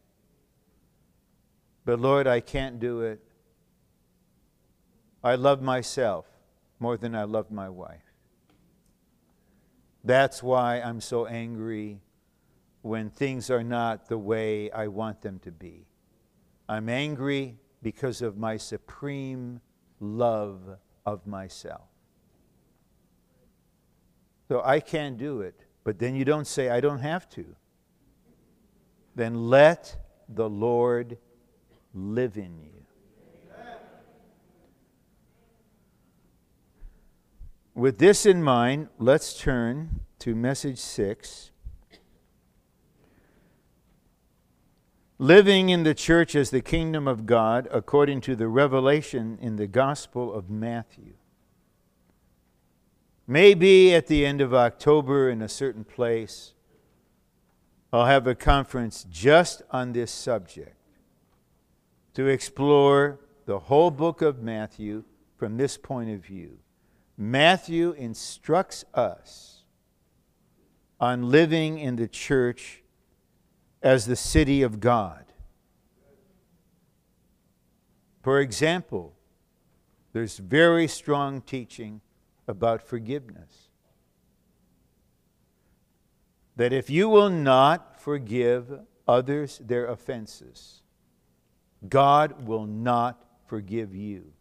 [1.85, 3.23] But Lord, I can't do it.
[5.23, 6.25] I love myself
[6.79, 8.03] more than I love my wife.
[10.03, 12.01] That's why I'm so angry
[12.81, 15.87] when things are not the way I want them to be.
[16.69, 19.61] I'm angry because of my supreme
[19.99, 20.61] love
[21.05, 21.87] of myself.
[24.47, 25.65] So I can't do it.
[25.83, 27.45] But then you don't say, I don't have to.
[29.15, 31.17] Then let the Lord
[31.93, 32.71] live in you.
[37.73, 41.51] With this in mind, let's turn to message six.
[45.19, 49.65] Living in the church as the kingdom of God according to the revelation in the
[49.65, 51.13] Gospel of Matthew.
[53.25, 56.53] Maybe at the end of October in a certain place,
[57.91, 60.75] I'll have a conference just on this subject
[62.13, 65.03] to explore the whole book of Matthew
[65.35, 66.59] from this point of view.
[67.17, 69.63] Matthew instructs us
[70.99, 72.83] on living in the church
[73.81, 75.25] as the city of God.
[78.21, 79.13] For example,
[80.13, 82.01] there's very strong teaching
[82.47, 83.69] about forgiveness.
[86.55, 90.81] That if you will not forgive others their offenses,
[91.87, 94.33] God will not forgive you.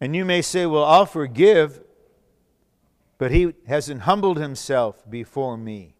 [0.00, 1.80] And you may say, Well, I'll forgive,
[3.18, 5.96] but he hasn't humbled himself before me.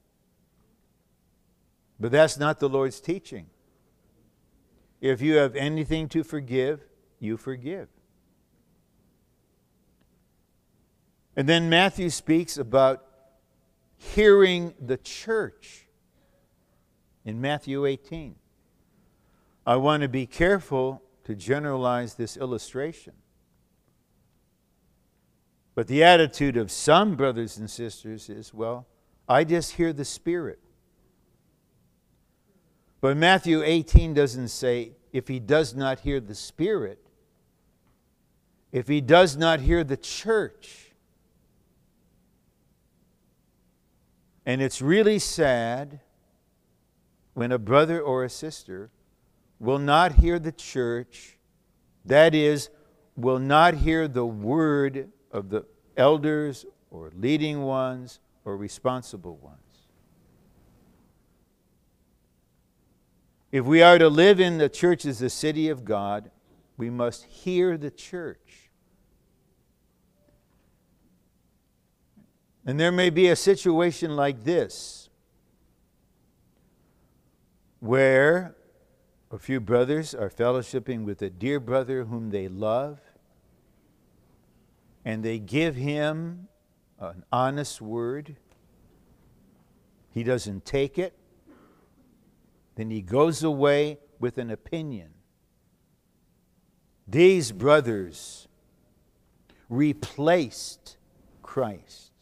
[2.00, 3.46] But that's not the Lord's teaching.
[5.00, 6.80] If you have anything to forgive,
[7.18, 7.88] you forgive.
[11.36, 13.04] And then Matthew speaks about
[13.96, 15.86] hearing the church
[17.24, 18.36] in Matthew 18.
[19.66, 23.12] I want to be careful to generalize this illustration.
[25.78, 28.88] But the attitude of some brothers and sisters is well,
[29.28, 30.58] I just hear the Spirit.
[33.00, 36.98] But Matthew 18 doesn't say, if he does not hear the Spirit,
[38.72, 40.90] if he does not hear the church,
[44.44, 46.00] And it's really sad
[47.34, 48.90] when a brother or a sister
[49.60, 51.38] will not hear the church,
[52.04, 52.68] that is,
[53.14, 55.64] will not hear the word of the
[55.96, 59.58] elders or leading ones or responsible ones.
[63.50, 66.30] If we are to live in the church as the city of God,
[66.76, 68.70] we must hear the church.
[72.66, 75.08] And there may be a situation like this
[77.80, 78.54] where
[79.30, 83.00] a few brothers are fellowshipping with a dear brother whom they love,
[85.08, 86.48] and they give him
[86.98, 88.36] an honest word.
[90.12, 91.14] He doesn't take it.
[92.74, 95.08] Then he goes away with an opinion.
[97.06, 98.48] These brothers
[99.70, 100.98] replaced
[101.40, 102.12] Christ.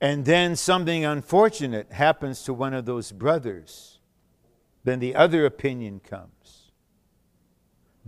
[0.00, 4.00] and then something unfortunate happens to one of those brothers,
[4.82, 6.72] then the other opinion comes.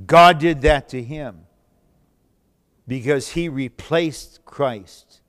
[0.05, 1.46] God did that to him
[2.87, 5.21] because he replaced Christ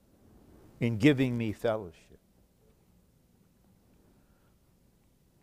[0.79, 2.19] in giving me fellowship.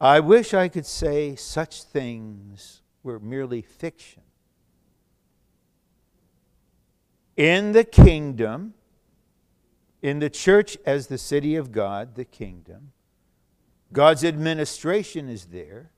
[0.00, 4.22] I wish I could say such things were merely fiction.
[7.36, 8.74] In the kingdom,
[10.02, 12.92] in the church as the city of God, the kingdom.
[13.92, 15.90] God's administration is there.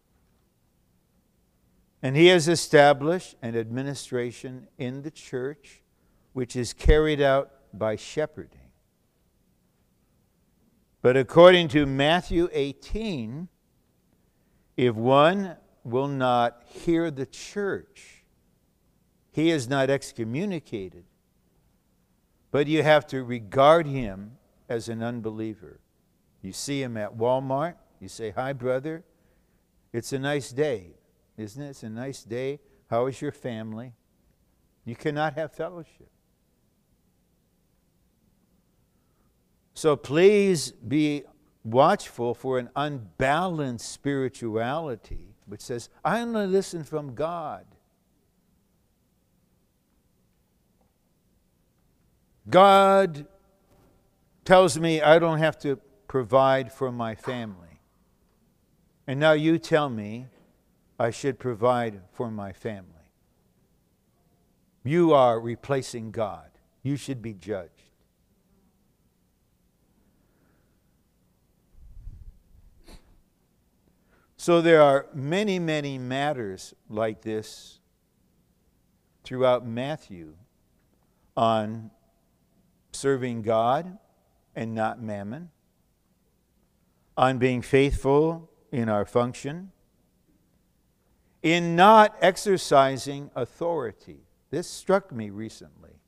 [2.02, 5.82] And he has established an administration in the church
[6.36, 8.68] which is carried out by shepherding.
[11.00, 13.48] But according to Matthew 18,
[14.76, 18.22] if one will not hear the church,
[19.32, 21.04] he is not excommunicated,
[22.50, 24.32] but you have to regard him
[24.68, 25.80] as an unbeliever.
[26.42, 29.04] You see him at Walmart, you say, Hi, brother.
[29.90, 30.96] It's a nice day,
[31.38, 31.70] isn't it?
[31.70, 32.60] It's a nice day.
[32.90, 33.94] How is your family?
[34.84, 36.10] You cannot have fellowship.
[39.76, 41.24] So please be
[41.62, 47.66] watchful for an unbalanced spirituality which says, I only listen from God.
[52.48, 53.26] God
[54.46, 55.76] tells me I don't have to
[56.08, 57.80] provide for my family.
[59.06, 60.28] And now you tell me
[60.98, 62.92] I should provide for my family.
[64.84, 66.48] You are replacing God.
[66.82, 67.75] You should be judged.
[74.46, 77.80] So there are many, many matters like this
[79.24, 80.36] throughout Matthew
[81.36, 81.90] on
[82.92, 83.98] serving God
[84.54, 85.50] and not mammon,
[87.16, 89.72] on being faithful in our function,
[91.42, 94.28] in not exercising authority.
[94.50, 95.98] This struck me recently.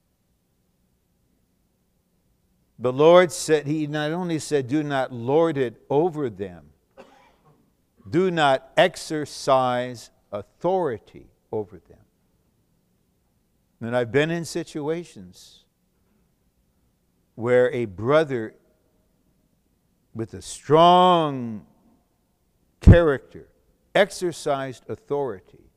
[2.78, 6.66] The Lord said, He not only said, Do not lord it over them,
[8.11, 11.98] do not exercise authority over them.
[13.80, 15.64] And I've been in situations
[17.34, 18.54] where a brother
[20.14, 21.64] with a strong
[22.80, 23.48] character
[23.94, 25.70] exercised authority,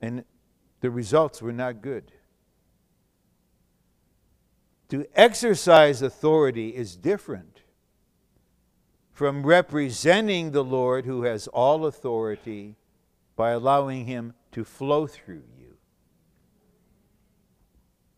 [0.00, 0.24] and
[0.80, 2.10] the results were not good.
[4.88, 7.61] To exercise authority is different
[9.22, 12.74] from representing the Lord who has all authority
[13.36, 15.76] by allowing him to flow through you.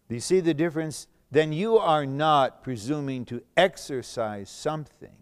[0.08, 1.06] Do you see the difference?
[1.30, 5.18] Then you are not presuming to exercise something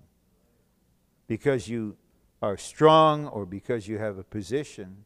[1.26, 1.96] because you
[2.40, 5.04] are strong or because you have a position.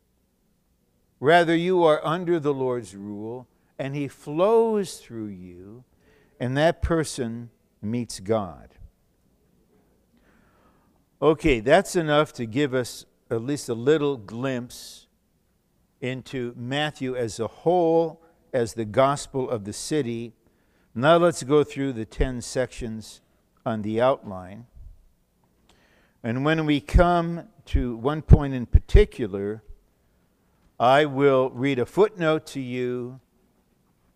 [1.20, 3.48] Rather, you are under the Lord's rule
[3.78, 5.84] and He flows through you,
[6.38, 7.48] and that person
[7.80, 8.76] meets God.
[11.20, 15.06] Okay, that's enough to give us at least a little glimpse
[16.02, 18.20] into Matthew as a whole,
[18.52, 20.34] as the gospel of the city.
[20.94, 23.22] Now let's go through the 10 sections
[23.64, 24.66] on the outline.
[26.22, 29.62] And when we come to one point in particular,
[30.78, 33.20] I will read a footnote to you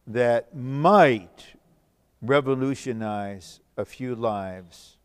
[0.06, 1.54] that might
[2.20, 4.98] revolutionize a few lives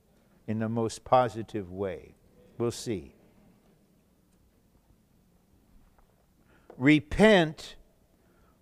[0.48, 2.16] in the most positive way.
[2.58, 3.16] We'll see.
[6.78, 7.76] Repent,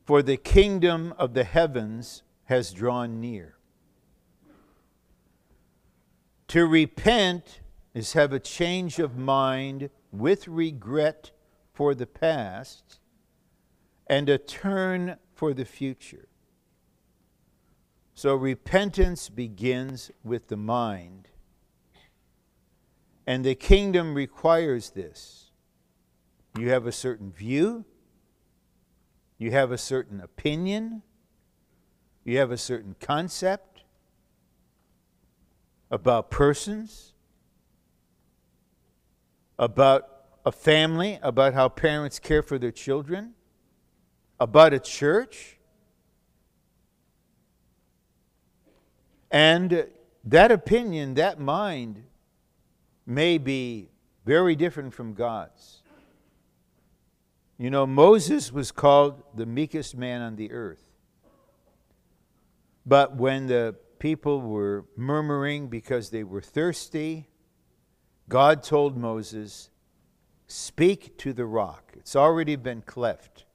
[0.06, 3.56] for the kingdom of the heavens has drawn near.
[6.50, 7.62] To repent
[7.94, 11.32] is have a change of mind with regret
[11.74, 13.00] for the past
[14.06, 16.28] and a turn for the future.
[18.14, 21.30] So repentance begins with the mind
[23.26, 25.51] and the kingdom requires this.
[26.57, 27.86] You have a certain view,
[29.38, 31.01] you have a certain opinion,
[32.24, 33.84] you have a certain concept
[35.89, 37.13] about persons,
[39.57, 40.09] about
[40.45, 43.34] a family, about how parents care for their children,
[44.39, 45.57] about a church.
[49.32, 49.88] And
[50.24, 52.03] that opinion, that mind,
[53.06, 53.89] may be
[54.26, 55.82] very different from God's.
[57.58, 60.89] You know, Moses was called the meekest man on the earth.
[62.86, 67.30] But when the people were murmuring because they were thirsty,
[68.28, 69.70] God told Moses,
[70.47, 71.93] Speak to the rock.
[71.95, 73.45] It's already been cleft.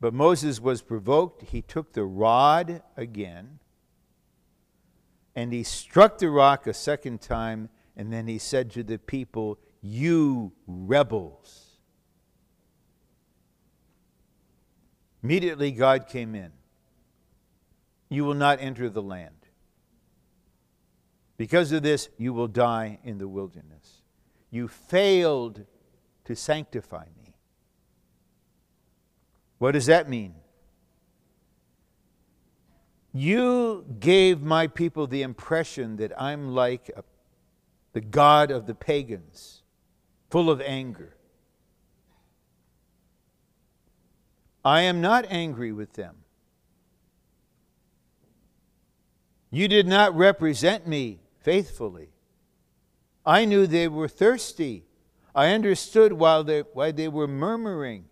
[0.00, 1.42] But Moses was provoked.
[1.42, 3.60] He took the rod again
[5.36, 9.58] and he struck the rock a second time, and then he said to the people,
[9.80, 11.78] You rebels.
[15.22, 16.52] Immediately, God came in.
[18.10, 19.34] You will not enter the land.
[21.36, 24.02] Because of this, you will die in the wilderness.
[24.50, 25.64] You failed
[26.26, 27.36] to sanctify me.
[29.58, 30.34] What does that mean?
[33.16, 37.04] You gave my people the impression that I'm like a,
[37.92, 39.62] the God of the pagans,
[40.30, 41.16] full of anger.
[44.64, 46.16] I am not angry with them.
[49.52, 52.08] You did not represent me faithfully.
[53.24, 54.86] I knew they were thirsty.
[55.36, 58.06] I understood while they, why they were murmuring.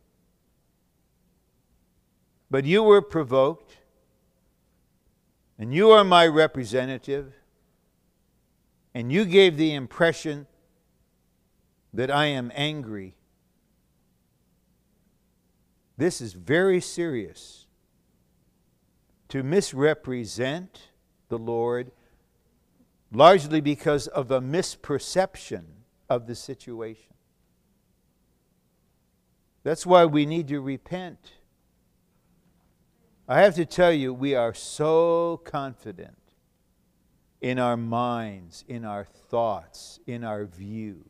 [2.48, 3.71] But you were provoked
[5.62, 7.34] and you are my representative,
[8.94, 10.48] and you gave the impression
[11.94, 13.14] that I am angry.
[15.96, 17.68] This is very serious.
[19.28, 20.88] To misrepresent
[21.28, 21.92] the Lord,
[23.12, 25.62] largely because of a misperception
[26.10, 27.14] of the situation.
[29.62, 31.34] That's why we need to repent.
[33.28, 36.16] I have to tell you, we are so confident
[37.40, 41.04] in our minds, in our thoughts, in our view.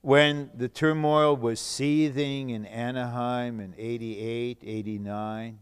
[0.00, 5.58] When the turmoil was seething in Anaheim in 88, 89,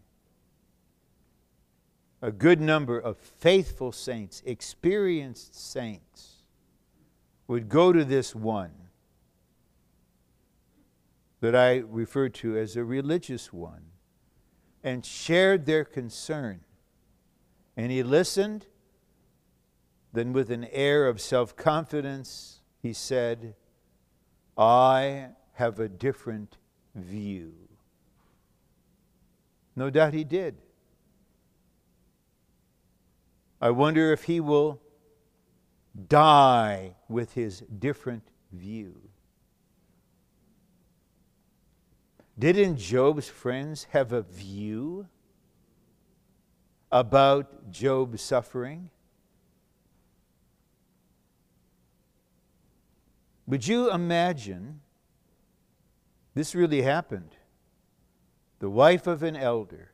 [2.23, 6.43] a good number of faithful saints, experienced saints,
[7.47, 8.73] would go to this one
[11.41, 13.90] that I refer to as a religious one
[14.83, 16.61] and shared their concern.
[17.77, 18.67] And he listened.
[20.13, 23.55] Then, with an air of self confidence, he said,
[24.57, 26.57] I have a different
[26.95, 27.53] view.
[29.77, 30.57] No doubt he did.
[33.61, 34.81] I wonder if he will
[36.09, 39.10] die with his different view.
[42.41, 45.07] Didn't Job's friends have a view
[46.91, 48.89] about Job's suffering?
[53.47, 54.81] Would you imagine
[56.33, 57.37] this really happened?
[58.61, 59.91] The wife of an elder,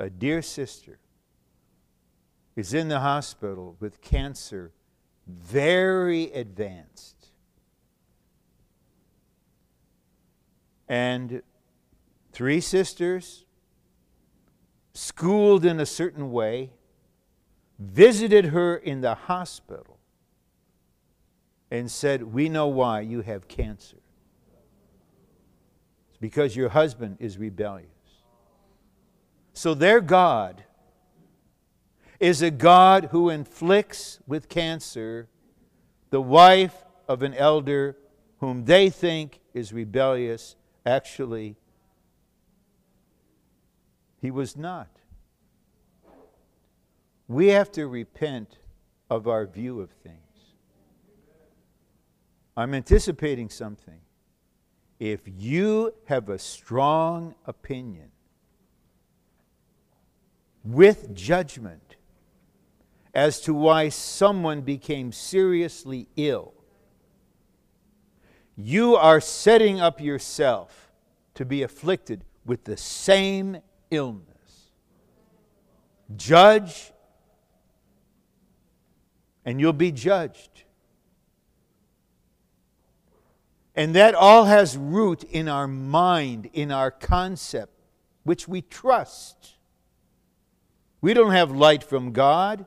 [0.00, 0.98] a dear sister,
[2.56, 4.72] is in the hospital with cancer
[5.28, 7.21] very advanced.
[10.88, 11.42] And
[12.32, 13.44] three sisters,
[14.94, 16.70] schooled in a certain way,
[17.78, 19.98] visited her in the hospital
[21.70, 23.96] and said, We know why you have cancer.
[26.08, 27.88] It's because your husband is rebellious.
[29.54, 30.64] So their God
[32.20, 35.28] is a God who inflicts with cancer
[36.10, 37.96] the wife of an elder
[38.38, 41.56] whom they think is rebellious Actually,
[44.20, 44.88] he was not.
[47.28, 48.58] We have to repent
[49.08, 50.18] of our view of things.
[52.56, 54.00] I'm anticipating something.
[54.98, 58.10] If you have a strong opinion
[60.64, 61.96] with judgment
[63.14, 66.54] as to why someone became seriously ill,
[68.56, 70.92] you are setting up yourself
[71.34, 73.58] to be afflicted with the same
[73.90, 74.26] illness.
[76.16, 76.92] Judge,
[79.44, 80.64] and you'll be judged.
[83.74, 87.72] And that all has root in our mind, in our concept,
[88.22, 89.56] which we trust.
[91.00, 92.66] We don't have light from God.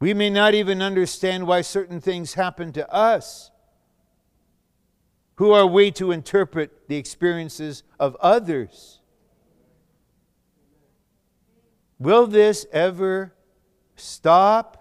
[0.00, 3.50] We may not even understand why certain things happen to us.
[5.36, 9.00] Who are we to interpret the experiences of others?
[11.98, 13.34] Will this ever
[13.96, 14.74] stop?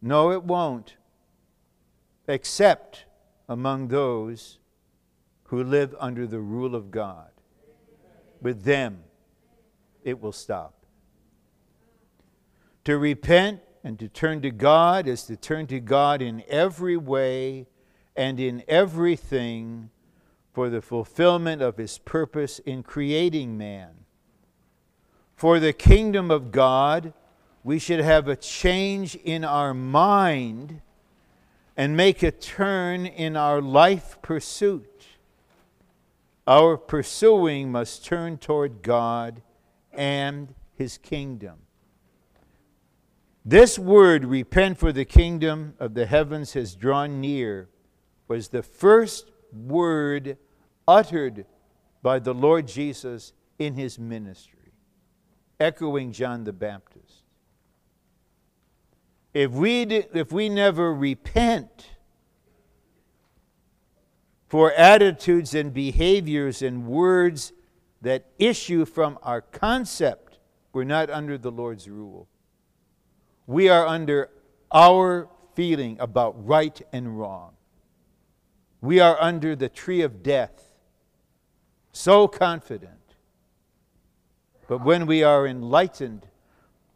[0.00, 0.96] No, it won't,
[2.26, 3.04] except
[3.48, 4.58] among those
[5.44, 7.30] who live under the rule of God.
[8.40, 9.04] With them,
[10.02, 10.81] it will stop.
[12.84, 17.66] To repent and to turn to God is to turn to God in every way
[18.16, 19.90] and in everything
[20.52, 23.90] for the fulfillment of His purpose in creating man.
[25.34, 27.14] For the kingdom of God,
[27.64, 30.82] we should have a change in our mind
[31.76, 35.06] and make a turn in our life pursuit.
[36.46, 39.42] Our pursuing must turn toward God
[39.92, 41.61] and His kingdom.
[43.44, 47.68] This word, repent for the kingdom of the heavens has drawn near,
[48.28, 50.38] was the first word
[50.86, 51.46] uttered
[52.02, 54.72] by the Lord Jesus in his ministry,
[55.58, 57.24] echoing John the Baptist.
[59.34, 61.88] If we, if we never repent
[64.46, 67.52] for attitudes and behaviors and words
[68.02, 70.38] that issue from our concept,
[70.72, 72.28] we're not under the Lord's rule.
[73.46, 74.30] We are under
[74.70, 77.52] our feeling about right and wrong.
[78.80, 80.74] We are under the tree of death,
[81.92, 83.16] so confident.
[84.68, 86.26] But when we are enlightened,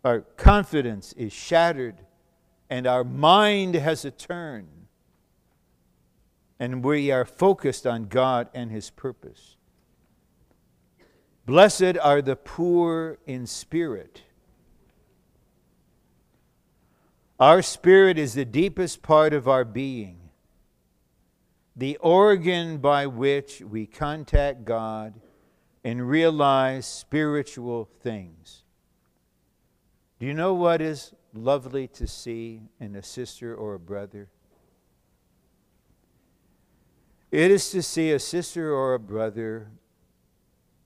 [0.04, 2.00] our confidence is shattered
[2.70, 4.68] and our mind has a turn.
[6.58, 9.56] And we are focused on God and His purpose.
[11.44, 14.22] Blessed are the poor in spirit
[17.38, 20.30] Our spirit is the deepest part of our being,
[21.74, 25.20] the organ by which we contact God
[25.84, 28.62] and realize spiritual things.
[30.18, 34.30] Do you know what is lovely to see in a sister or a brother?
[37.30, 39.72] It is to see a sister or a brother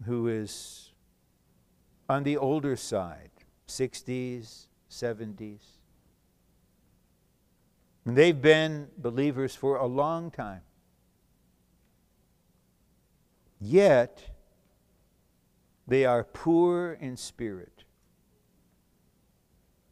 [0.04, 0.90] who is
[2.08, 3.30] on the older side,
[3.68, 5.79] 60s, 70s
[8.04, 10.62] and they've been believers for a long time.
[13.60, 14.30] Yet,
[15.86, 17.84] they are poor in spirit,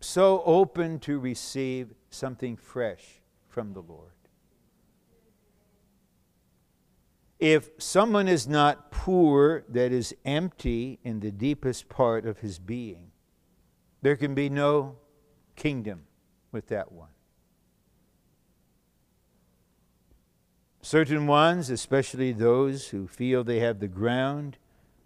[0.01, 4.13] so open to receive something fresh from the Lord.
[7.39, 13.13] If someone is not poor, that is empty in the deepest part of his being,
[14.03, 14.97] there can be no
[15.57, 16.05] kingdom
[16.51, 17.11] with that one.
[20.81, 24.57] Certain ones, especially those who feel they have the ground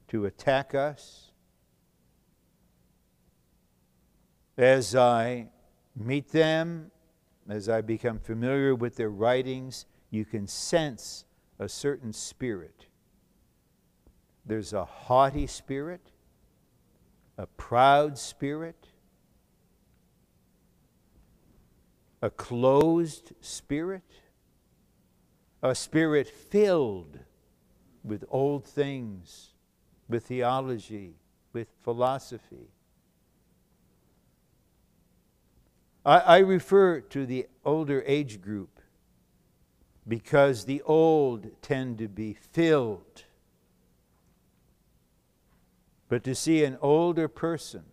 [0.08, 1.30] to attack us,
[4.56, 5.48] as I
[5.96, 6.90] meet them,
[7.48, 11.24] as I become familiar with their writings, you can sense
[11.58, 12.86] a certain spirit.
[14.44, 16.12] There's a haughty spirit,
[17.38, 18.88] a proud spirit,
[22.20, 24.02] a closed spirit
[25.62, 27.18] a spirit filled
[28.02, 29.50] with old things,
[30.08, 31.14] with theology,
[31.52, 32.68] with philosophy.
[36.04, 38.80] I, I, refer to the older age group
[40.08, 43.24] because the old tend to be filled.
[46.08, 47.84] But to see an older person,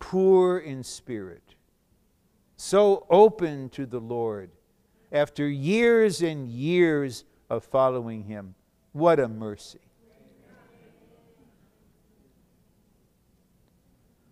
[0.00, 1.54] poor in spirit,
[2.56, 4.50] so open to the Lord,
[5.12, 8.54] after years and years of following him.
[8.92, 9.80] What a mercy.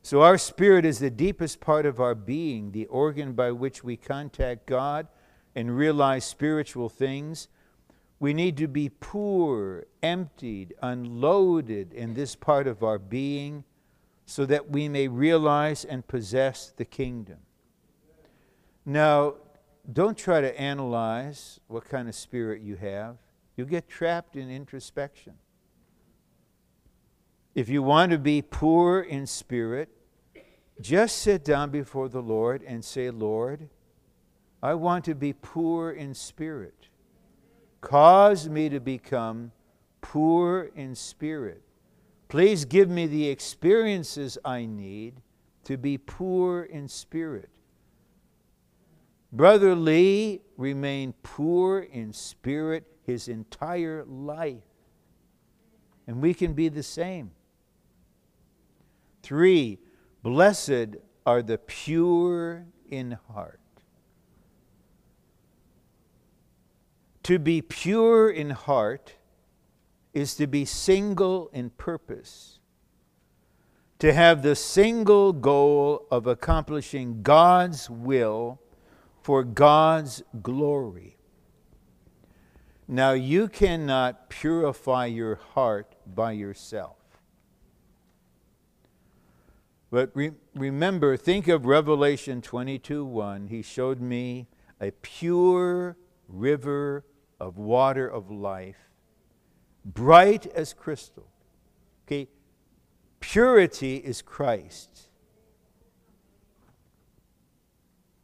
[0.02, 3.96] So, our spirit is the deepest part of our being, the organ by which we
[3.96, 5.08] contact God
[5.54, 7.48] and realize spiritual things.
[8.20, 13.64] We need to be poor, emptied, unloaded in this part of our being
[14.26, 17.38] so that we may realize and possess the kingdom.
[18.84, 19.34] Now,
[19.93, 23.16] don't try to analyze what kind of spirit you have.
[23.57, 25.35] You'll get trapped in introspection.
[27.55, 29.89] If you want to be poor in spirit,
[30.80, 33.68] just sit down before the Lord and say, Lord,
[34.62, 36.89] I want to be poor in spirit.
[37.80, 39.53] Cause me to become
[40.01, 41.62] poor in spirit.
[42.28, 45.20] Please give me the experiences I need
[45.64, 47.51] to be poor in spirit.
[49.35, 54.62] Brother Lee remained poor in spirit his entire life.
[56.07, 57.32] And we can be the same.
[59.24, 59.80] Three,
[60.22, 63.59] blessed are the pure in heart.
[67.24, 69.14] To be pure in heart
[70.12, 72.61] is to be single in purpose,
[73.99, 78.61] to have the single goal of accomplishing God's will
[79.24, 81.16] for God's glory.
[82.86, 86.98] Now, you cannot purify your heart by yourself.
[89.90, 93.46] But re- remember, think of Revelation 22 1.
[93.46, 94.46] He showed me
[94.78, 95.96] a pure
[96.28, 97.06] river
[97.40, 98.90] of water of life,
[99.86, 101.28] bright as crystal.
[102.06, 102.28] Okay,
[103.20, 105.08] purity is Christ.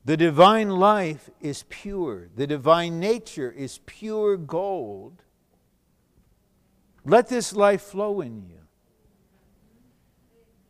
[0.05, 5.22] The divine life is pure, the divine nature is pure gold.
[7.05, 8.61] Let this life flow in you.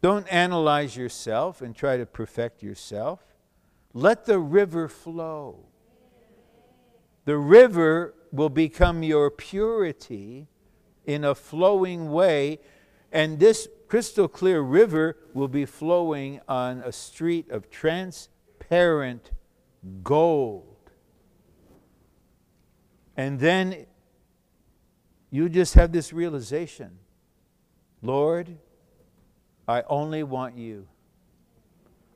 [0.02, 3.20] Don't analyze yourself and try to perfect yourself.
[3.92, 5.66] Let the river flow.
[7.24, 10.48] The river will become your purity
[11.04, 12.60] in a flowing way,
[13.12, 17.70] and this crystal clear river will be flowing on a street of
[18.70, 19.32] transparent
[20.02, 20.64] gold.
[23.16, 23.86] And then
[25.30, 26.98] you just have this realization
[28.02, 28.56] Lord,
[29.68, 30.88] I only want you.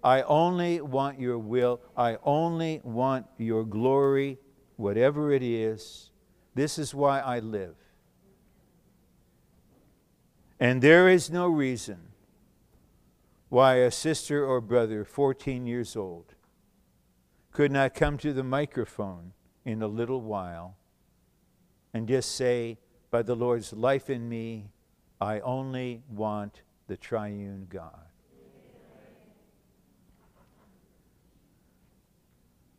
[0.02, 1.80] I only want your will.
[1.94, 4.38] I only want your glory,
[4.76, 6.10] whatever it is.
[6.54, 7.76] This is why I live.
[10.58, 11.98] And there is no reason
[13.50, 16.33] why a sister or brother, 14 years old,
[17.54, 19.32] could not come to the microphone
[19.64, 20.76] in a little while
[21.94, 22.76] and just say,
[23.12, 24.70] By the Lord's life in me,
[25.20, 28.08] I only want the triune God.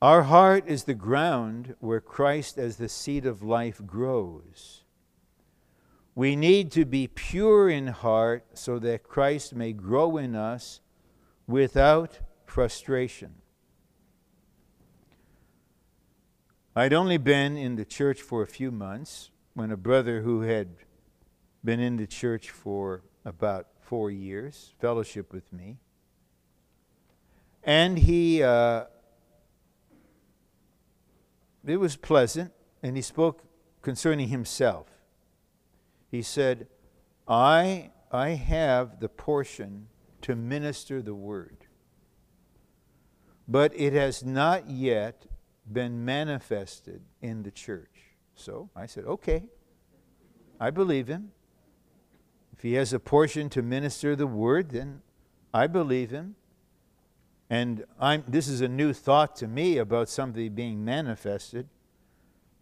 [0.02, 4.84] Our heart is the ground where Christ, as the seed of life, grows.
[6.16, 10.82] We need to be pure in heart so that Christ may grow in us
[11.48, 13.36] without frustration.
[16.78, 20.76] I'd only been in the church for a few months when a brother who had
[21.64, 25.78] been in the church for about four years fellowship with me.
[27.64, 28.86] And he, uh,
[31.66, 32.52] it was pleasant,
[32.84, 33.44] and he spoke
[33.82, 34.88] concerning himself.
[36.12, 36.68] He said,
[37.26, 39.88] I, I have the portion
[40.24, 41.68] to minister the word,
[43.48, 45.26] but it has not yet
[45.72, 48.16] been manifested in the church.
[48.36, 49.50] So I said, okay,
[50.60, 51.32] I believe him.
[52.54, 55.02] If he has a portion to minister the word, then
[55.54, 56.36] I believe him.
[57.50, 61.68] And I'm, this is a new thought to me about something being manifested,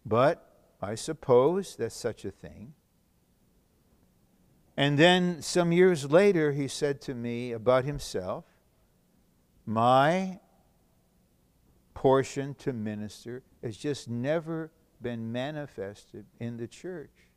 [0.04, 0.50] but
[0.82, 2.74] I suppose that's such a thing.
[4.76, 8.44] And then some years later, he said to me about himself,
[9.64, 10.40] My
[12.04, 17.30] portion to minister has just never been manifested in the church.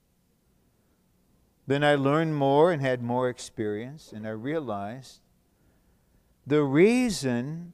[1.66, 5.22] Then I learned more and had more experience, and I realized
[6.46, 7.72] the reason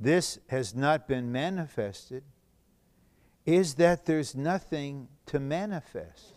[0.00, 2.24] this has not been manifested
[3.44, 6.32] is that there's nothing to manifest.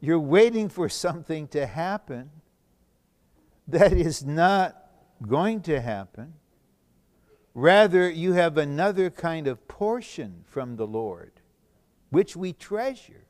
[0.00, 2.30] You're waiting for something to happen
[3.68, 4.74] that is not
[5.20, 6.32] going to happen.
[7.54, 11.32] Rather, you have another kind of portion from the Lord,
[12.10, 13.26] which we treasure.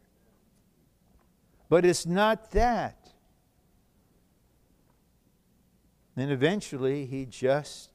[1.68, 3.12] But it's not that.
[6.16, 7.90] And eventually, he just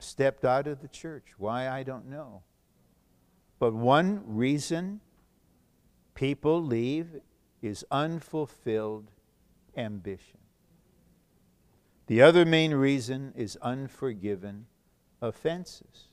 [0.00, 1.34] stepped out of the church.
[1.38, 2.42] Why, I don't know.
[3.60, 5.00] But one reason
[6.14, 7.20] people leave
[7.62, 9.10] is unfulfilled
[9.76, 10.38] ambition.
[12.06, 14.66] The other main reason is unforgiven
[15.20, 16.08] offenses.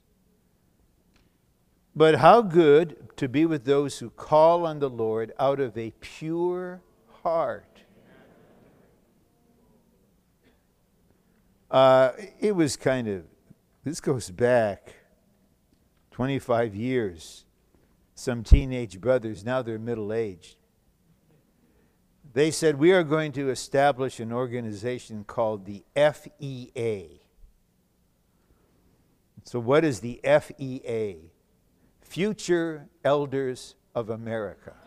[1.96, 5.92] But how good to be with those who call on the Lord out of a
[6.02, 6.82] pure
[7.24, 7.66] heart.
[11.72, 13.24] Uh, it was kind of,
[13.84, 14.94] this goes back
[16.12, 17.46] 25 years.
[18.14, 20.58] Some teenage brothers, now they're middle aged.
[22.34, 27.22] They said, We are going to establish an organization called the FEA.
[29.46, 31.32] So, what is the FEA?
[32.02, 34.74] Future Elders of America.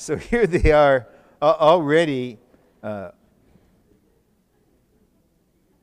[0.00, 1.08] So here they are
[1.42, 2.38] uh, already
[2.84, 3.10] uh,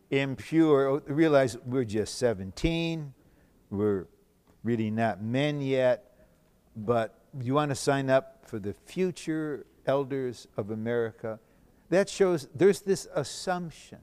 [0.10, 1.02] impure.
[1.06, 3.14] Realize we're just 17.
[3.70, 4.08] We're
[4.64, 6.16] really not men yet.
[6.78, 11.38] But you want to sign up for the future elders of America.
[11.90, 14.00] That shows there's this assumption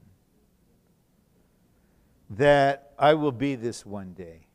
[2.37, 4.47] that I will be this one day.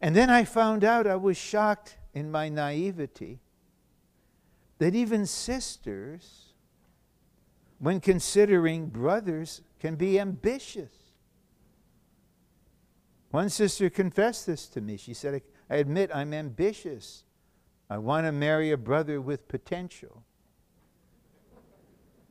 [0.00, 3.40] And then I found out I was shocked in my naivety
[4.78, 6.52] that even sisters,
[7.78, 10.92] when considering brothers, can be ambitious.
[13.30, 14.96] One sister confessed this to me.
[14.96, 17.24] She said, I admit I'm ambitious.
[17.90, 20.22] I want to marry a brother with potential.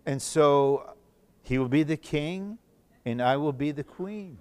[0.06, 0.96] And so
[1.44, 2.60] he will be the king
[3.12, 4.38] and I will be the queen.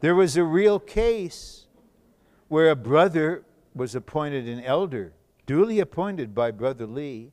[0.00, 1.66] There was a real case
[2.48, 5.14] where a brother was appointed an elder,
[5.46, 7.32] duly appointed by Brother Lee.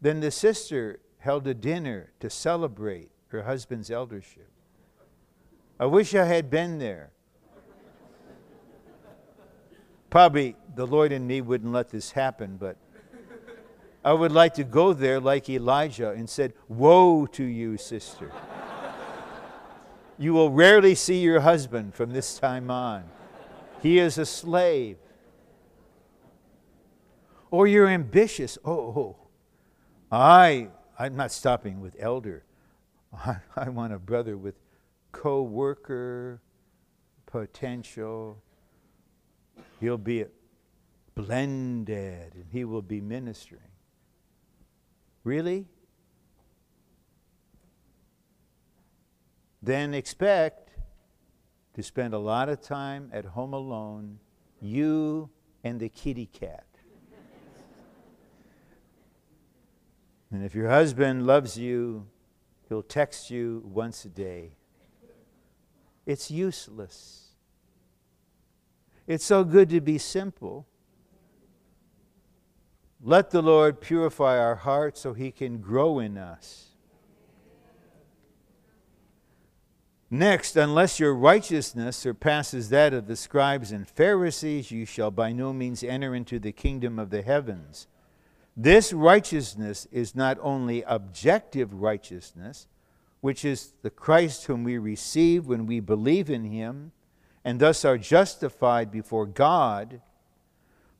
[0.00, 4.50] Then the sister held a dinner to celebrate her husband's eldership.
[5.80, 7.12] I wish I had been there.
[10.10, 12.76] Probably the Lord and me wouldn't let this happen, but
[14.04, 18.30] I would like to go there like Elijah and said, Woe to you, sister.
[20.18, 23.04] you will rarely see your husband from this time on.
[23.80, 24.98] He is a slave.
[27.50, 28.58] Or you're ambitious.
[28.64, 29.16] Oh, oh.
[30.12, 32.44] I, I'm not stopping with elder.
[33.12, 34.56] I, I want a brother with
[35.12, 36.42] co worker
[37.26, 38.42] potential.
[39.80, 40.26] He'll be
[41.14, 43.60] blended and he will be ministering.
[45.24, 45.66] Really?
[49.62, 50.70] Then expect
[51.74, 54.18] to spend a lot of time at home alone,
[54.60, 55.30] you
[55.64, 56.66] and the kitty cat.
[60.30, 62.06] and if your husband loves you,
[62.68, 64.52] he'll text you once a day.
[66.04, 67.30] It's useless.
[69.06, 70.66] It's so good to be simple.
[73.06, 76.68] Let the Lord purify our hearts so he can grow in us.
[80.10, 85.52] Next, unless your righteousness surpasses that of the scribes and Pharisees, you shall by no
[85.52, 87.88] means enter into the kingdom of the heavens.
[88.56, 92.68] This righteousness is not only objective righteousness,
[93.20, 96.92] which is the Christ whom we receive when we believe in him,
[97.44, 100.00] and thus are justified before God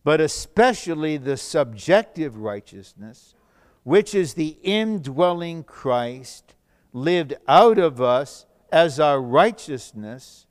[0.04, 3.34] but especially the subjective righteousness,
[3.82, 6.54] which is the indwelling Christ
[6.92, 10.46] lived out of us as our righteousness,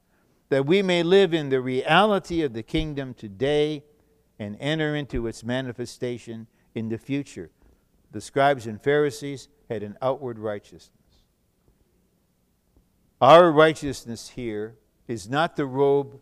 [0.49, 3.83] that we may live in the reality of the kingdom today
[4.39, 7.51] and enter into its manifestation in the future.
[8.11, 10.89] The scribes and Pharisees had an outward righteousness.
[13.21, 14.75] Our righteousness here
[15.07, 16.19] is not the robe,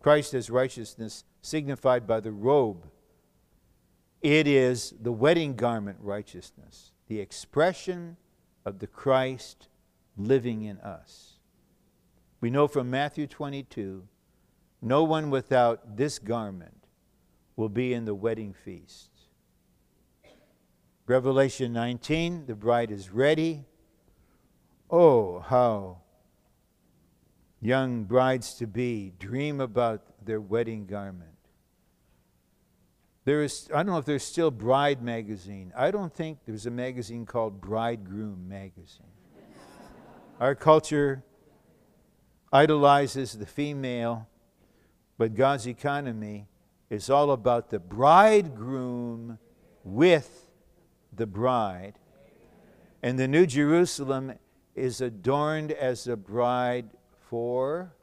[0.00, 2.86] Christ as righteousness signified by the robe.
[4.22, 8.16] It is the wedding garment righteousness, the expression
[8.64, 9.68] of the Christ
[10.16, 11.34] living in us.
[12.40, 14.08] We know from Matthew 22
[14.80, 16.86] no one without this garment
[17.56, 19.10] will be in the wedding feast.
[21.06, 23.64] Revelation 19, the bride is ready.
[24.90, 25.98] Oh, how
[27.60, 31.33] young brides to be dream about their wedding garment.
[33.24, 35.72] There is, I don't know if there's still Bride magazine.
[35.76, 39.06] I don't think there's a magazine called Bridegroom magazine.
[40.40, 41.24] Our culture
[42.52, 44.28] idolizes the female,
[45.16, 46.48] but God's economy
[46.90, 49.38] is all about the bridegroom
[49.84, 50.50] with
[51.12, 51.94] the bride.
[53.02, 54.34] And the New Jerusalem
[54.74, 56.90] is adorned as a bride
[57.30, 57.94] for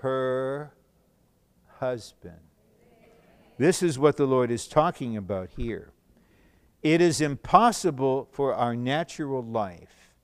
[0.00, 0.72] her
[1.78, 2.45] husband.
[3.58, 5.92] This is what the Lord is talking about here.
[6.82, 10.14] It is impossible for our natural life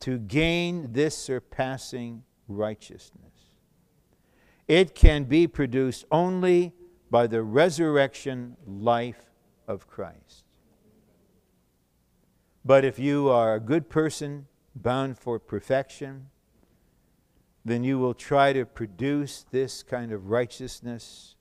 [0.00, 3.20] to gain this surpassing righteousness.
[4.68, 6.72] It can be produced only
[7.10, 9.30] by the resurrection life
[9.68, 10.44] of Christ.
[12.64, 16.30] But if you are a good person bound for perfection,
[17.64, 21.33] then you will try to produce this kind of righteousness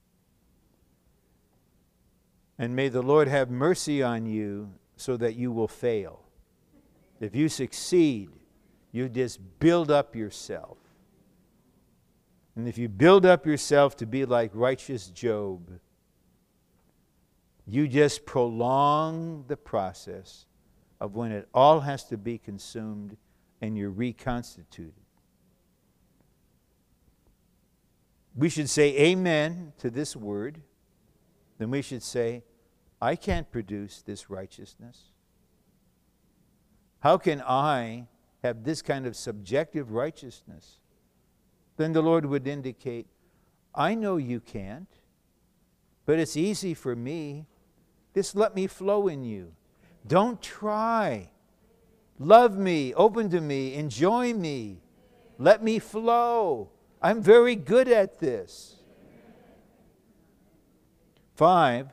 [2.58, 6.22] and may the Lord have mercy on you so that you will fail.
[7.20, 8.30] If you succeed,
[8.92, 10.78] you just build up yourself.
[12.56, 15.80] And if you build up yourself to be like righteous Job,
[17.66, 20.46] you just prolong the process
[21.00, 23.18] of when it all has to be consumed
[23.62, 24.94] and you're reconstituted.
[28.36, 30.62] We should say amen to this word
[31.64, 32.44] then we should say,
[33.02, 35.12] I can't produce this righteousness.
[37.00, 38.08] How can I
[38.44, 40.82] have this kind of subjective righteousness?
[41.78, 43.08] Then the Lord would indicate,
[43.74, 44.90] I know you can't,
[46.06, 47.46] but it's easy for me.
[48.14, 49.54] Just let me flow in you.
[50.06, 51.30] Don't try.
[52.20, 54.82] Love me, open to me, enjoy me.
[55.38, 56.72] Let me flow.
[57.02, 58.83] I'm very good at this.
[61.44, 61.90] 5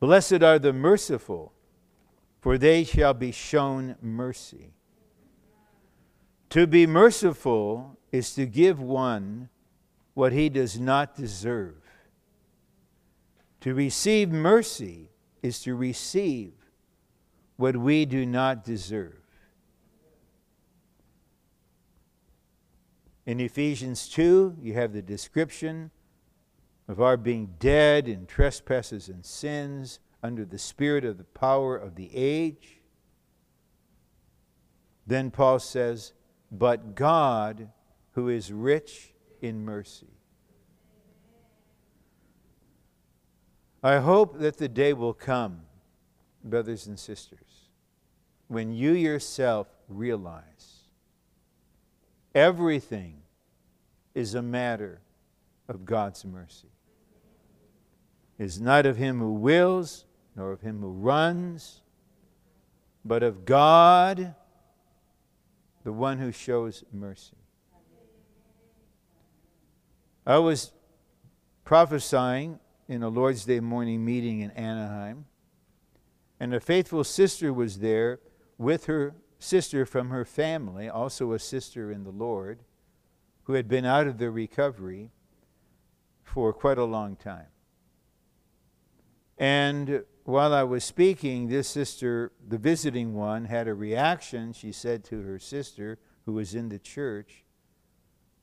[0.00, 1.52] Blessed are the merciful,
[2.40, 4.72] for they shall be shown mercy.
[6.48, 9.50] To be merciful is to give one
[10.14, 11.82] what he does not deserve.
[13.60, 15.10] To receive mercy
[15.42, 16.54] is to receive
[17.56, 19.20] what we do not deserve.
[23.26, 25.90] In Ephesians 2, you have the description
[26.88, 31.94] of our being dead in trespasses and sins under the spirit of the power of
[31.94, 32.80] the age.
[35.06, 36.12] Then Paul says,
[36.50, 37.68] But God,
[38.12, 40.08] who is rich in mercy.
[43.82, 45.60] I hope that the day will come,
[46.42, 47.68] brothers and sisters,
[48.48, 50.82] when you yourself realize
[52.34, 53.22] everything
[54.14, 55.02] is a matter
[55.68, 56.68] of God's mercy.
[58.38, 61.80] It's not of him who wills, nor of him who runs,
[63.04, 64.34] but of God,
[65.84, 67.36] the one who shows mercy.
[70.26, 70.72] I was
[71.64, 72.58] prophesying
[72.88, 75.26] in a Lord's Day morning meeting in Anaheim,
[76.38, 78.20] and a faithful sister was there
[78.58, 82.60] with her sister from her family, also a sister in the Lord,
[83.44, 85.10] who had been out of the recovery
[86.22, 87.46] for quite a long time.
[89.38, 94.52] And while I was speaking, this sister, the visiting one, had a reaction.
[94.52, 97.44] She said to her sister, who was in the church,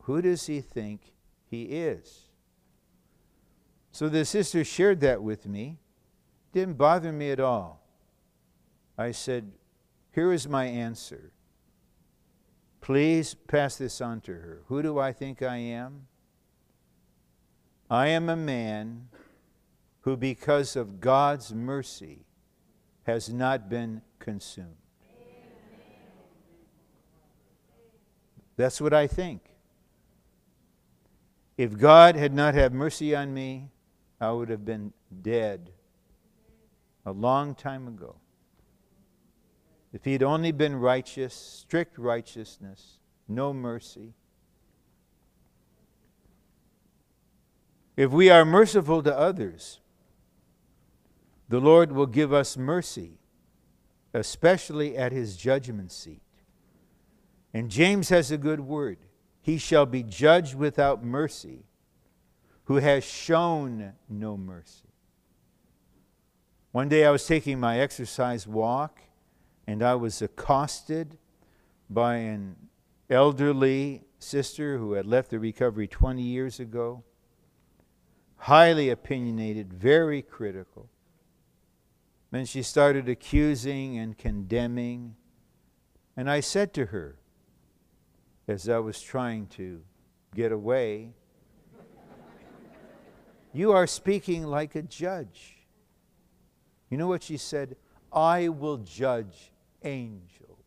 [0.04, 1.14] Who does he think
[1.54, 2.30] he is.
[3.92, 5.78] So the sister shared that with me.
[6.52, 7.86] Didn't bother me at all.
[8.98, 9.52] I said,
[10.12, 11.32] Here is my answer.
[12.82, 14.64] Please pass this on to her.
[14.66, 16.08] Who do I think I am?
[17.88, 19.10] I am a man
[20.04, 22.26] who, because of God's mercy,
[23.04, 24.76] has not been consumed.
[28.56, 29.42] That's what I think.
[31.58, 33.70] If God had not had mercy on me,
[34.20, 35.72] I would have been dead
[37.06, 38.16] a long time ago.
[39.92, 44.14] If he'd only been righteous, strict righteousness, no mercy.
[47.96, 49.80] If we are merciful to others,
[51.50, 53.20] the Lord will give us mercy,
[54.14, 56.22] especially at his judgment seat.
[57.54, 58.98] And James has a good word
[59.44, 61.66] he shall be judged without mercy,
[62.64, 64.88] who has shown no mercy.
[66.72, 69.02] One day I was taking my exercise walk,
[69.68, 71.18] and I was accosted
[71.90, 72.56] by an
[73.10, 77.04] elderly sister who had left the recovery 20 years ago,
[78.38, 80.90] highly opinionated, very critical.
[82.34, 85.16] Then she started accusing and condemning.
[86.18, 87.20] And I said to her,
[88.48, 89.84] as I was trying to
[90.34, 91.14] get away.
[93.54, 95.58] you are speaking like a judge.
[96.90, 97.76] You know what she said?
[98.12, 99.52] I will judge
[99.84, 100.58] angels.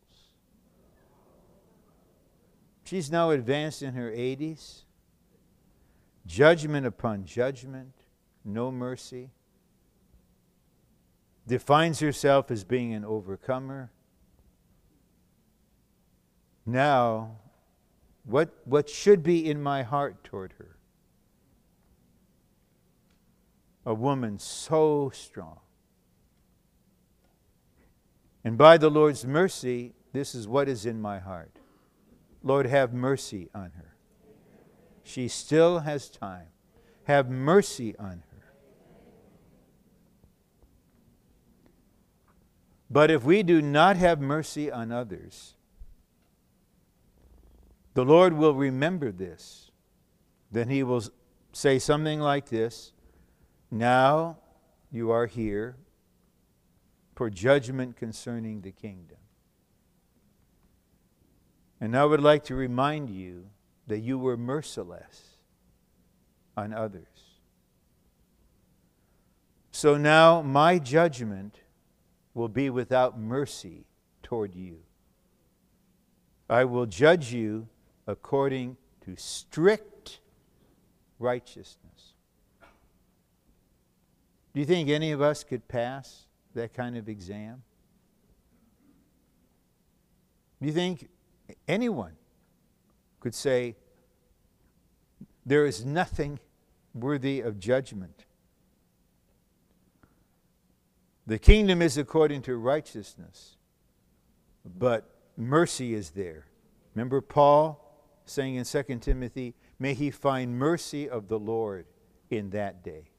[2.85, 4.83] She's now advanced in her 80s.
[6.25, 7.91] Judgment upon judgment,
[8.45, 9.31] no mercy.
[11.47, 13.91] Defines herself as being an overcomer.
[16.65, 17.37] Now
[18.27, 20.75] what, what should be in my heart toward her?
[23.85, 25.59] A woman so strong.
[28.43, 31.59] And by the Lord's mercy, this is what is in my heart.
[32.43, 33.95] Lord, have mercy on her.
[35.03, 36.47] She still has time.
[37.05, 38.26] Have mercy on her.
[42.89, 45.55] But if we do not have mercy on others,
[47.93, 49.71] the Lord will remember this.
[50.51, 51.03] Then he will
[51.51, 52.93] say something like this
[53.69, 54.37] Now
[54.91, 55.75] you are here
[57.15, 59.17] for judgment concerning the kingdom.
[61.81, 63.47] And I would like to remind you
[63.87, 65.37] that you were merciless
[66.55, 67.05] on others.
[69.71, 71.59] So now my judgment
[72.37, 73.83] will be without mercy
[74.21, 74.77] toward you.
[76.47, 77.67] I will judge you
[78.05, 80.19] according to strict
[81.17, 82.13] righteousness.
[84.53, 87.63] Do you think any of us could pass that kind of exam?
[90.61, 91.09] Do you think
[91.67, 92.13] anyone
[93.19, 93.75] could say,
[95.43, 96.39] there is nothing
[96.93, 98.26] worthy of judgment?
[101.27, 103.57] The kingdom is according to righteousness,
[104.65, 106.47] but mercy is there
[106.97, 107.79] Remember Paul
[108.25, 111.85] saying in 2 Timothy, May he find mercy of the Lord
[112.31, 113.11] in that day.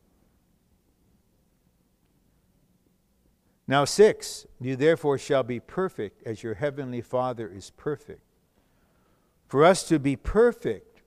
[3.69, 8.23] Now, six, you therefore shall be perfect as your heavenly Father is perfect.
[9.47, 11.03] For us to be perfect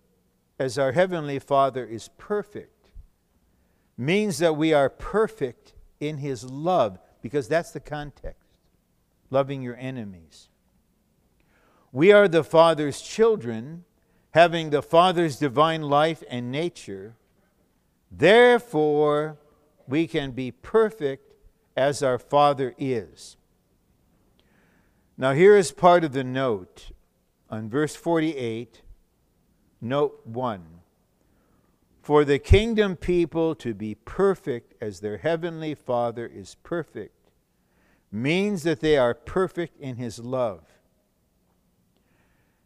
[0.57, 2.87] as our heavenly Father is perfect
[3.97, 8.41] means that we are perfect in his love, because that's the context
[9.29, 10.49] loving your enemies.
[11.91, 13.85] We are the Father's children,
[14.31, 17.15] having the Father's divine life and nature.
[18.11, 19.37] Therefore,
[19.87, 21.33] we can be perfect
[21.75, 23.37] as our Father is.
[25.17, 26.91] Now, here is part of the note
[27.49, 28.81] on verse 48,
[29.81, 30.63] note 1.
[32.01, 37.15] For the kingdom people to be perfect as their heavenly Father is perfect
[38.11, 40.63] means that they are perfect in his love.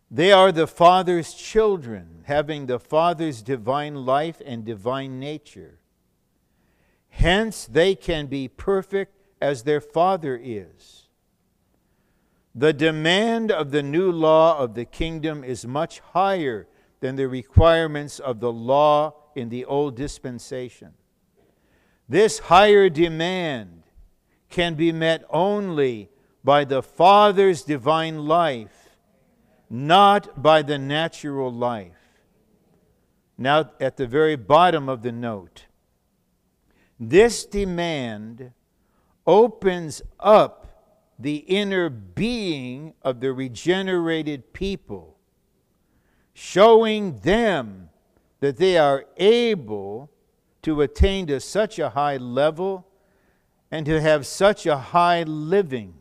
[0.10, 5.80] They are the Father's children, having the Father's divine life and divine nature.
[7.10, 11.10] Hence, they can be perfect as their Father is.
[12.54, 16.68] The demand of the new law of the kingdom is much higher
[17.02, 20.94] than the requirements of the law in the old dispensation.
[22.08, 23.84] This higher demand
[24.50, 26.10] can be met only
[26.44, 28.98] by the Father's divine life,
[29.70, 31.98] not by the natural life.
[33.38, 35.66] Now, at the very bottom of the note,
[37.00, 38.52] this demand
[39.28, 40.62] opens up
[41.18, 45.18] the inner being of the regenerated people,
[46.34, 47.90] showing them
[48.46, 50.08] that they are able
[50.62, 52.86] to attain to such a high level
[53.72, 55.96] and to have such a high living.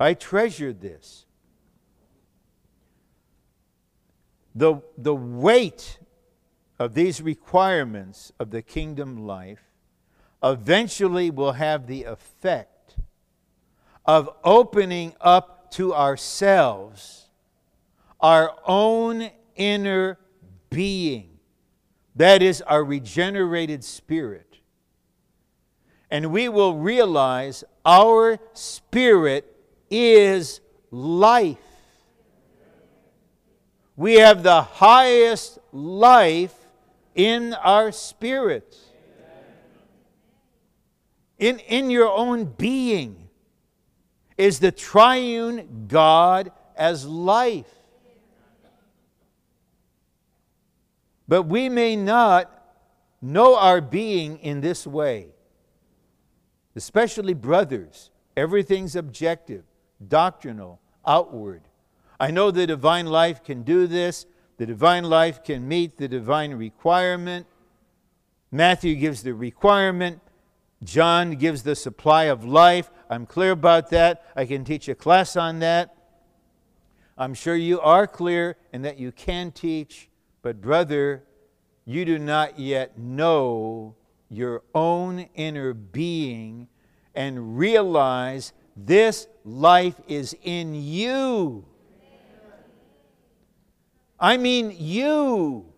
[0.00, 1.24] I treasure this.
[4.56, 6.00] The, the weight
[6.76, 9.62] of these requirements of the kingdom life
[10.42, 12.96] eventually will have the effect
[14.04, 17.28] of opening up to ourselves
[18.18, 20.18] our own inner
[20.76, 21.38] being.
[22.16, 24.58] That is our regenerated spirit.
[26.10, 29.56] And we will realize our spirit
[29.90, 30.60] is
[30.90, 31.56] life.
[33.96, 36.54] We have the highest life
[37.14, 38.76] in our spirit,
[41.38, 43.30] in, in your own being,
[44.36, 47.75] is the triune God as life.
[51.28, 52.52] But we may not
[53.20, 55.28] know our being in this way,
[56.74, 58.10] especially brothers.
[58.36, 59.64] Everything's objective,
[60.06, 61.62] doctrinal, outward.
[62.20, 64.26] I know the divine life can do this.
[64.58, 67.46] The divine life can meet the divine requirement.
[68.50, 70.20] Matthew gives the requirement.
[70.84, 72.90] John gives the supply of life.
[73.10, 74.24] I'm clear about that.
[74.36, 75.94] I can teach a class on that.
[77.18, 80.10] I'm sure you are clear and that you can teach,
[80.46, 81.24] but brother,
[81.84, 83.96] you do not yet know
[84.30, 86.68] your own inner being
[87.16, 91.64] and realize this life is in you.
[94.20, 95.72] I mean you.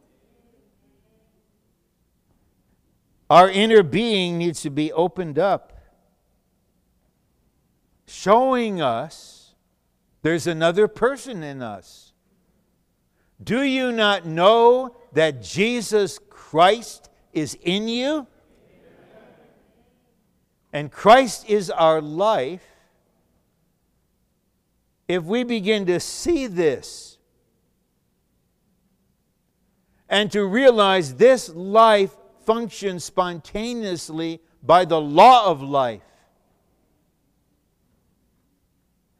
[3.31, 5.81] Our inner being needs to be opened up,
[8.07, 9.55] showing us
[10.20, 12.08] there's another person in us.
[13.43, 18.27] Do you not know that Jesus Christ is in you?
[20.73, 22.62] And Christ is our life.
[25.06, 27.19] If we begin to see this,
[30.09, 36.02] and to realize this life functions spontaneously by the law of life.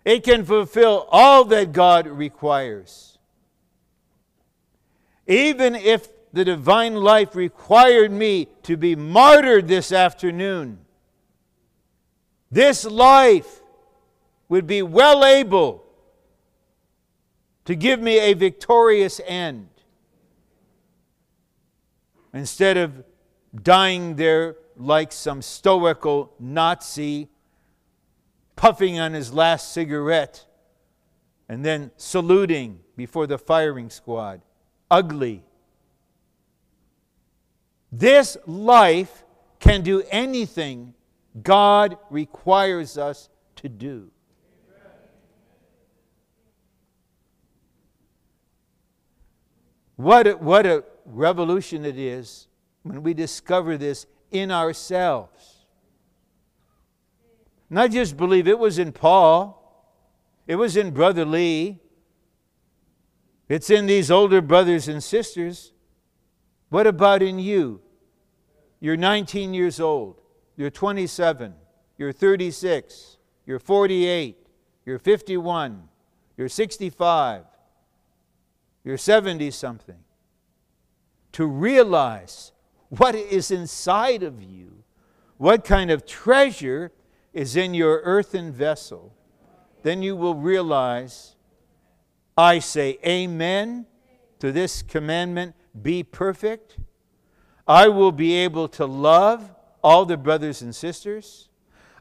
[0.05, 3.18] It can fulfill all that God requires.
[5.29, 10.79] Even if the divine life required me to be martyred this afternoon,
[12.51, 13.61] this life
[14.49, 15.85] would be well able
[17.67, 19.69] to give me a victorious end
[22.33, 23.05] instead of
[23.63, 27.29] dying there like some stoical Nazi,
[28.57, 30.47] puffing on his last cigarette
[31.49, 34.41] and then saluting before the firing squad.
[34.91, 35.43] Ugly.
[37.91, 39.25] This life
[39.61, 40.95] can do anything
[41.43, 44.11] God requires us to do.
[49.97, 52.47] What a, what a revolution it is
[52.85, 55.67] when we discover this in ourselves.
[57.69, 59.57] Not just believe it was in Paul,
[60.47, 61.81] it was in Brother Lee,
[63.49, 65.73] it's in these older brothers and sisters.
[66.69, 67.81] What about in you?
[68.81, 70.21] You're 19 years old,
[70.57, 71.55] you're 27,
[71.97, 73.17] you're 36,
[73.47, 74.37] you're 48,
[74.87, 75.89] you're 51,
[76.37, 77.45] you're 65,
[78.85, 79.99] you're 70 something.
[81.33, 82.53] To realize
[82.89, 84.85] what is inside of you,
[85.37, 86.93] what kind of treasure
[87.33, 89.15] is in your earthen vessel,
[89.83, 91.35] then you will realize
[92.39, 93.85] I say amen
[94.39, 96.79] to this commandment be perfect.
[97.67, 99.51] I will be able to love
[99.83, 101.49] all the brothers and sisters.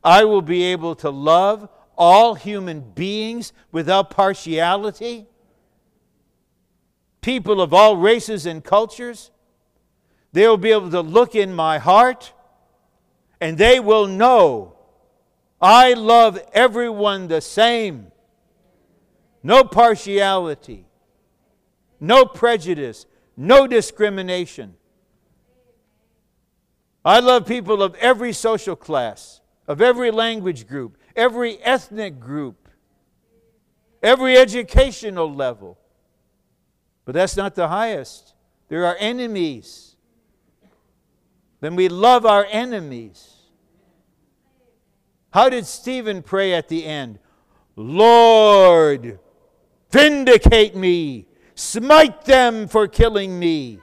[0.04, 5.26] I will be able to love all human beings without partiality.
[7.22, 9.32] People of all races and cultures.
[10.34, 12.32] They will be able to look in my heart
[13.42, 14.76] and they will know
[15.60, 18.12] I love everyone the same
[19.48, 20.86] no partiality,
[22.02, 23.06] no prejudice,
[23.38, 24.76] no discrimination.
[27.06, 32.68] I love people of every social class, of every language group, every ethnic group,
[34.03, 35.78] every educational level.
[37.06, 38.34] But that's not the highest.
[38.68, 39.95] There are enemies.
[41.61, 43.34] Then we love our enemies.
[45.32, 47.19] How did Stephen pray at the end?
[47.78, 49.19] Lord,
[49.92, 51.26] Vindicate me.
[51.56, 53.80] Smite them for killing me.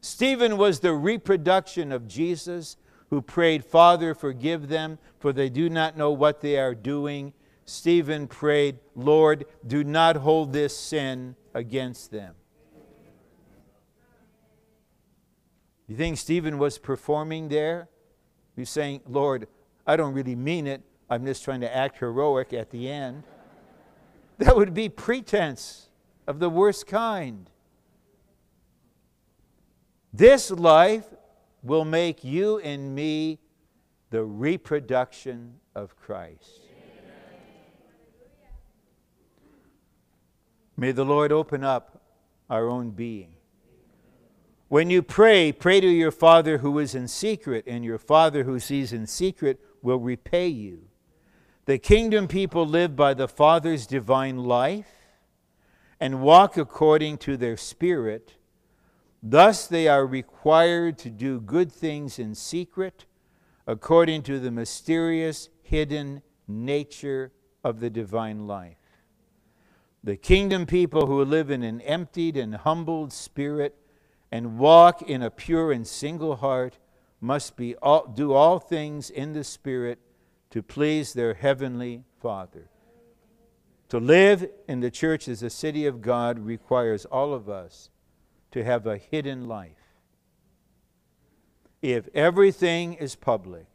[0.00, 2.76] Stephen was the reproduction of Jesus
[3.10, 7.32] who prayed, Father, forgive them, for they do not know what they are doing.
[7.64, 12.34] Stephen prayed, Lord, do not hold this sin against them.
[15.86, 17.88] You think Stephen was performing there?
[18.56, 19.48] He's saying, Lord,
[19.86, 20.82] I don't really mean it.
[21.10, 23.22] I'm just trying to act heroic at the end.
[24.44, 25.88] That would be pretense
[26.26, 27.48] of the worst kind.
[30.12, 31.06] This life
[31.62, 33.38] will make you and me
[34.10, 36.60] the reproduction of Christ.
[40.76, 42.02] May the Lord open up
[42.50, 43.36] our own being.
[44.68, 48.60] When you pray, pray to your Father who is in secret, and your Father who
[48.60, 50.82] sees in secret will repay you.
[51.66, 54.86] The kingdom people live by the Father's divine life
[55.98, 58.34] and walk according to their spirit.
[59.22, 63.06] Thus, they are required to do good things in secret,
[63.66, 67.32] according to the mysterious, hidden nature
[67.62, 68.76] of the divine life.
[70.02, 73.74] The kingdom people who live in an emptied and humbled spirit
[74.30, 76.76] and walk in a pure and single heart
[77.22, 79.98] must be all, do all things in the spirit
[80.54, 82.70] to please their heavenly Father.
[83.88, 87.90] To live in the church as a city of God requires all of us
[88.52, 89.98] to have a hidden life.
[91.82, 93.66] If everything is public,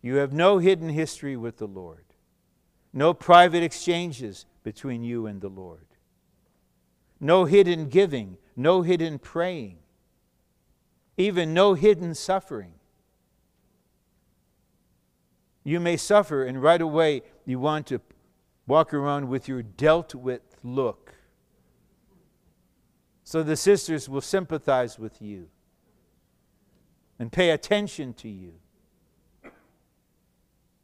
[0.00, 2.06] you have no hidden history with the Lord,
[2.94, 5.84] no private exchanges between you and the Lord,
[7.20, 9.80] no hidden giving, no hidden praying,
[11.18, 12.72] even no hidden suffering.
[15.64, 18.00] You may suffer, and right away you want to
[18.66, 21.14] walk around with your dealt with look.
[23.24, 25.48] So the sisters will sympathize with you
[27.18, 28.54] and pay attention to you.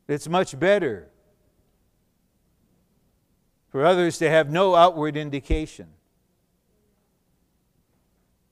[0.06, 1.08] It's much better
[3.70, 5.88] for others to have no outward indication.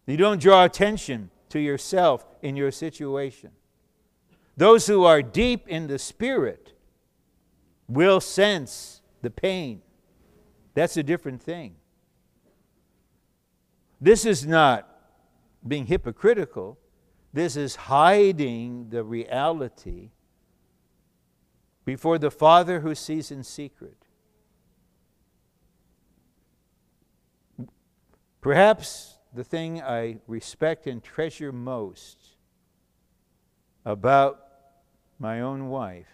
[0.06, 3.50] You don't draw attention to yourself in your situation.
[4.56, 6.72] Those who are deep in the Spirit
[7.88, 9.82] will sense the pain.
[10.74, 11.76] That's a different thing.
[14.00, 14.88] This is not
[15.66, 16.78] being hypocritical,
[17.32, 20.10] this is hiding the reality
[21.84, 23.96] before the Father who sees in secret.
[28.40, 32.36] Perhaps the thing I respect and treasure most
[33.84, 34.45] about
[35.18, 36.08] my own wife,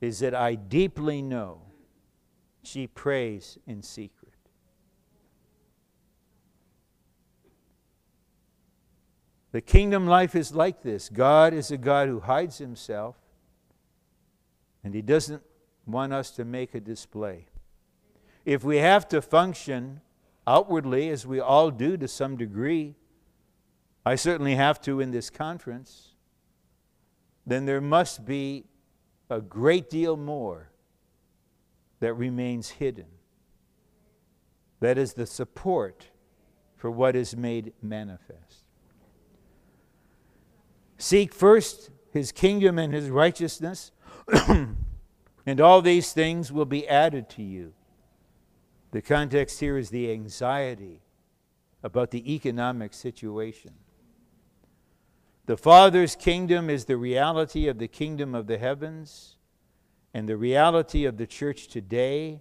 [0.00, 1.62] is that I deeply know
[2.62, 4.32] she prays in secret.
[9.52, 13.16] The kingdom life is like this God is a God who hides himself,
[14.84, 15.42] and he doesn't
[15.86, 17.46] want us to make a display.
[18.44, 20.00] If we have to function
[20.46, 22.94] outwardly, as we all do to some degree,
[24.04, 26.09] I certainly have to in this conference,
[27.50, 28.64] then there must be
[29.28, 30.70] a great deal more
[31.98, 33.06] that remains hidden.
[34.78, 36.06] That is the support
[36.76, 38.64] for what is made manifest.
[40.96, 43.90] Seek first his kingdom and his righteousness,
[45.44, 47.72] and all these things will be added to you.
[48.92, 51.02] The context here is the anxiety
[51.82, 53.72] about the economic situation.
[55.50, 59.34] The Father's kingdom is the reality of the kingdom of the heavens
[60.14, 62.40] and the reality of the church today,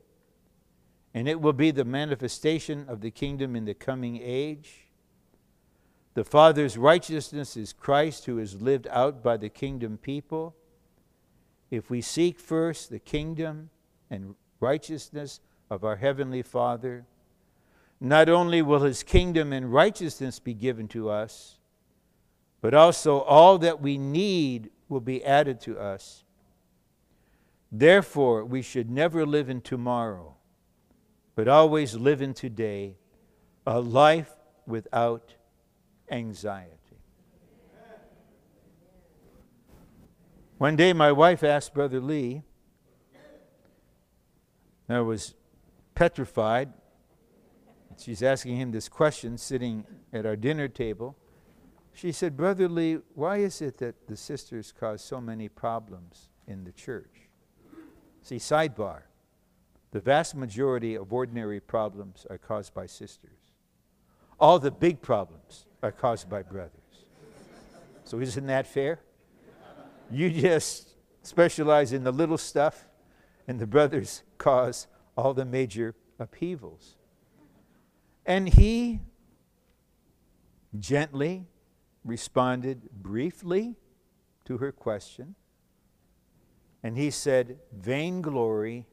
[1.12, 4.90] and it will be the manifestation of the kingdom in the coming age.
[6.14, 10.56] The Father's righteousness is Christ who is lived out by the kingdom people.
[11.72, 13.72] If we seek first the kingdom
[14.12, 15.40] and righteousness
[15.72, 17.08] of our Heavenly Father,
[18.00, 21.56] not only will His kingdom and righteousness be given to us,
[22.62, 26.24] but also all that we need will be added to us.
[27.72, 30.36] Therefore, we should never live in tomorrow,
[31.36, 32.98] but always live in today,
[33.66, 34.32] a life
[34.66, 35.36] without
[36.10, 36.76] anxiety.
[40.58, 42.44] One day, my wife asked Brother Lee,
[44.90, 45.36] I was
[45.94, 46.74] petrified.
[47.98, 51.16] She's asking him this question sitting at our dinner table.
[52.00, 56.64] She said, Brother Lee, why is it that the sisters cause so many problems in
[56.64, 57.28] the church?
[58.22, 59.02] See, sidebar.
[59.92, 63.52] The vast majority of ordinary problems are caused by sisters.
[64.40, 67.04] All the big problems are caused by brothers.
[68.06, 69.02] So, isn't that fair?
[70.10, 70.94] You just
[71.24, 72.88] specialize in the little stuff,
[73.46, 76.96] and the brothers cause all the major upheavals.
[78.26, 79.02] And he
[80.80, 81.46] gently
[82.10, 83.76] responded briefly
[84.46, 85.36] to her question.
[86.84, 88.88] And he said, vainglory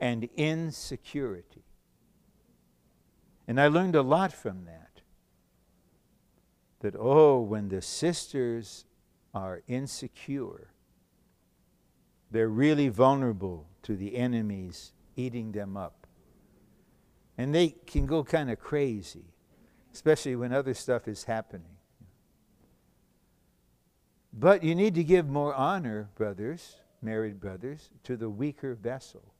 [0.00, 1.64] and insecurity.
[3.46, 5.00] And I learned a lot from that.
[6.80, 8.84] That, oh, when the sisters
[9.34, 10.70] are insecure,
[12.30, 16.06] they're really vulnerable to the enemies eating them up.
[17.36, 19.34] And they can go kind of crazy
[19.94, 21.73] especially when other stuff is happening.
[24.36, 29.32] But you need to give more honor, brothers, married brothers, to the weaker vessel.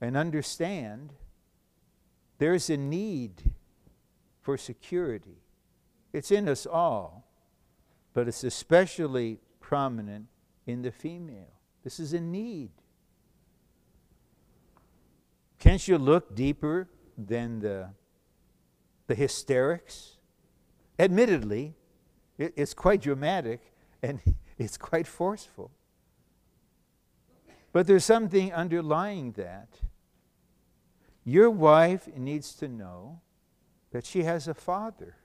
[0.00, 1.14] And understand
[2.38, 3.54] there's a need
[4.42, 5.38] for security.
[6.12, 7.26] It's in us all,
[8.12, 10.26] but it's especially prominent
[10.66, 11.54] in the female.
[11.82, 12.70] This is a need.
[15.58, 17.88] Can't you look deeper than the
[19.06, 20.16] the hysterics.
[20.98, 21.74] Admittedly,
[22.38, 23.60] it, it's quite dramatic
[24.02, 24.20] and
[24.58, 25.70] it's quite forceful.
[27.72, 29.68] But there's something underlying that.
[31.24, 33.20] Your wife needs to know
[33.90, 35.16] that she has a father,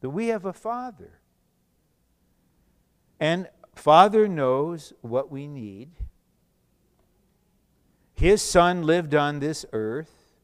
[0.00, 1.20] that we have a father.
[3.20, 3.48] And
[3.78, 5.90] Father knows what we need.
[8.14, 10.34] His son lived on this earth.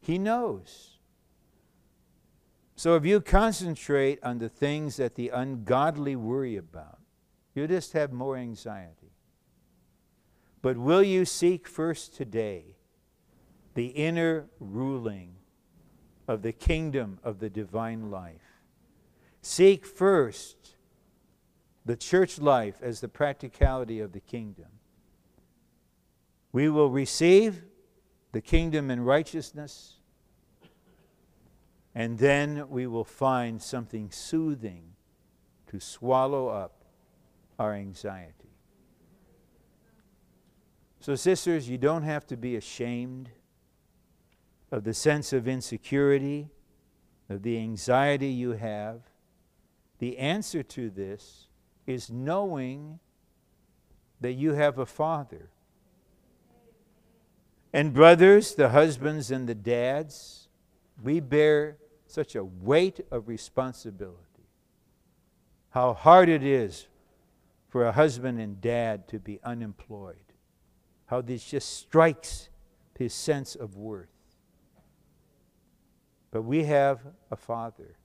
[0.00, 0.93] He knows.
[2.84, 6.98] So if you concentrate on the things that the ungodly worry about,
[7.54, 9.14] you just have more anxiety.
[10.60, 12.76] But will you seek first today
[13.72, 15.36] the inner ruling
[16.28, 18.60] of the kingdom of the divine life?
[19.40, 20.76] Seek first
[21.86, 24.68] the church life as the practicality of the kingdom.
[26.52, 27.62] We will receive
[28.32, 30.00] the kingdom and righteousness,
[31.94, 34.94] and then we will find something soothing
[35.68, 36.84] to swallow up
[37.58, 38.32] our anxiety.
[41.00, 43.30] So, sisters, you don't have to be ashamed
[44.72, 46.48] of the sense of insecurity,
[47.28, 49.02] of the anxiety you have.
[49.98, 51.46] The answer to this
[51.86, 52.98] is knowing
[54.20, 55.50] that you have a Father
[57.74, 60.46] and brothers, the husbands and the dads,
[61.02, 61.76] we bear
[62.14, 64.48] such a weight of responsibility.
[65.70, 66.86] How hard it is
[67.68, 70.16] for a husband and dad to be unemployed.
[71.06, 72.48] How this just strikes
[72.96, 74.08] his sense of worth.
[76.30, 77.00] But we have
[77.30, 77.96] a father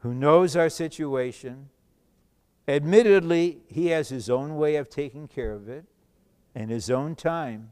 [0.00, 1.70] who knows our situation.
[2.68, 5.86] Admittedly, he has his own way of taking care of it.
[6.54, 7.70] in His own time,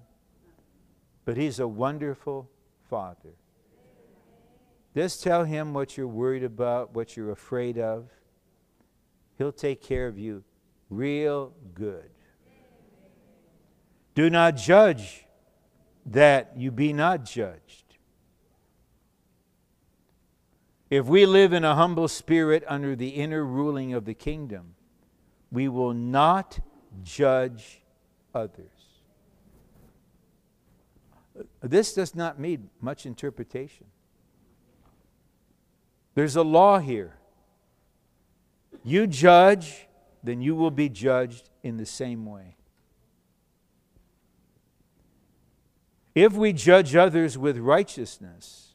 [1.24, 2.48] but He's a wonderful
[2.88, 3.34] Father.
[4.98, 8.08] Just tell Him what you're worried about, what you're afraid of.
[9.36, 10.42] He'll take care of you
[10.90, 12.10] real good.
[14.16, 15.24] Do not judge
[16.06, 17.84] that you be not judged.
[20.90, 24.74] If we live in a humble spirit under the inner ruling of the kingdom,
[25.52, 26.58] we will not
[27.04, 27.82] judge
[28.34, 28.66] others.
[31.62, 33.86] This does not need much interpretation.
[36.18, 37.14] There's a law here.
[38.82, 39.86] You judge,
[40.20, 42.56] then you will be judged in the same way.
[46.16, 48.74] If we judge others with righteousness,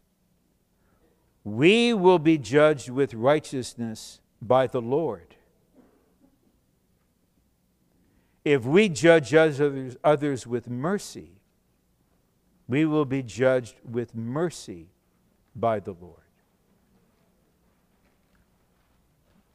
[1.44, 5.36] we will be judged with righteousness by the Lord.
[8.46, 11.34] If we judge others, others with mercy,
[12.70, 14.88] we will be judged with mercy
[15.54, 16.23] by the Lord.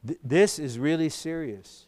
[0.05, 1.87] Th- this is really serious.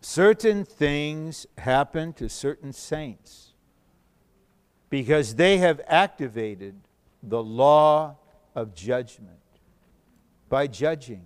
[0.00, 3.52] Certain things happen to certain saints
[4.90, 6.74] because they have activated
[7.22, 8.16] the law
[8.54, 9.38] of judgment
[10.48, 11.24] by judging.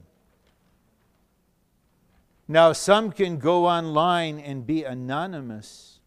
[2.49, 6.01] Now, some can go online and be anonymous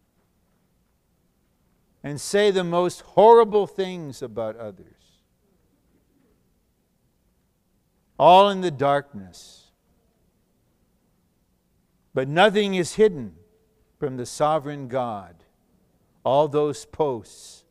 [2.04, 4.95] and say the most horrible things about others,
[8.18, 9.70] all in the darkness.
[12.14, 13.34] But nothing is hidden
[13.98, 15.36] from the sovereign God.
[16.24, 17.64] All those posts,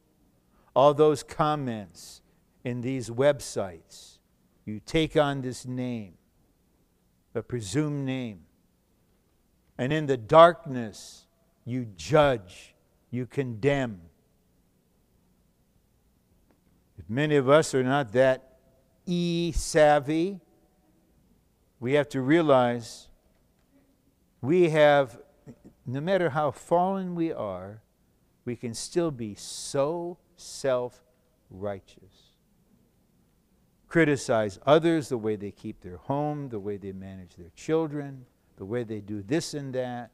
[0.75, 2.21] all those comments
[2.63, 4.19] in these websites,
[4.65, 6.13] you take on this name,
[7.33, 8.41] a presumed name,
[9.77, 11.25] and in the darkness,
[11.65, 12.75] you judge,
[13.11, 14.01] you condemn.
[16.97, 18.54] If many of us are not that
[19.05, 20.39] e savvy,
[21.79, 23.07] we have to realize
[24.41, 25.19] we have,
[25.85, 27.81] no matter how fallen we are,
[28.45, 31.01] we can still be so self
[31.49, 32.35] righteous.
[33.87, 38.25] Criticize others, the way they keep their home, the way they manage their children,
[38.57, 40.11] the way they do this and that.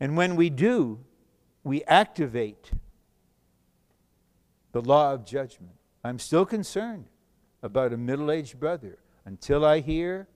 [0.00, 0.98] And when we do,
[1.64, 2.72] we activate
[4.72, 5.74] the law of judgment.
[6.02, 7.06] I'm still concerned
[7.62, 10.26] about a middle aged brother until I hear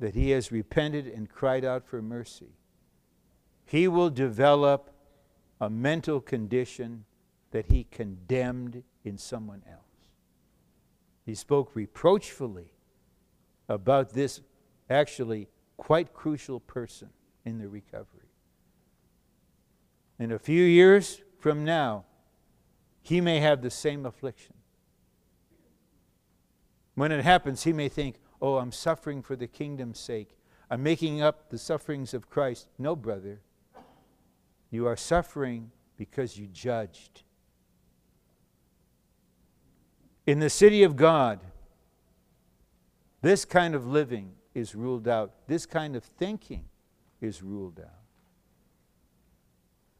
[0.00, 2.56] that he has repented and cried out for mercy.
[3.66, 4.90] He will develop
[5.60, 7.04] a mental condition
[7.50, 9.80] that he condemned in someone else.
[11.24, 12.72] He spoke reproachfully
[13.68, 14.40] about this
[14.90, 17.08] actually quite crucial person
[17.44, 18.28] in the recovery.
[20.18, 22.04] In a few years from now,
[23.04, 24.54] he may have the same affliction.
[26.94, 30.36] When it happens, he may think, oh, I'm suffering for the kingdom's sake.
[30.70, 32.66] I'm making up the sufferings of Christ.
[32.78, 33.42] No, brother.
[34.70, 37.24] You are suffering because you judged.
[40.26, 41.40] In the city of God,
[43.20, 45.46] this kind of living is ruled out.
[45.46, 46.64] This kind of thinking
[47.20, 48.03] is ruled out.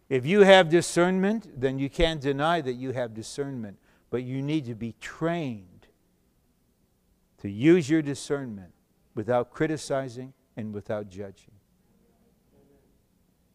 [0.09, 3.79] If you have discernment, then you can't deny that you have discernment,
[4.11, 5.87] but you need to be trained
[7.39, 8.73] to use your discernment
[9.15, 11.53] without criticizing and without judging.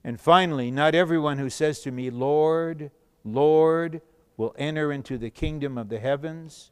[0.04, 2.92] And finally, not everyone who says to me, Lord,
[3.24, 4.02] Lord,
[4.38, 6.72] will enter into the kingdom of the heavens,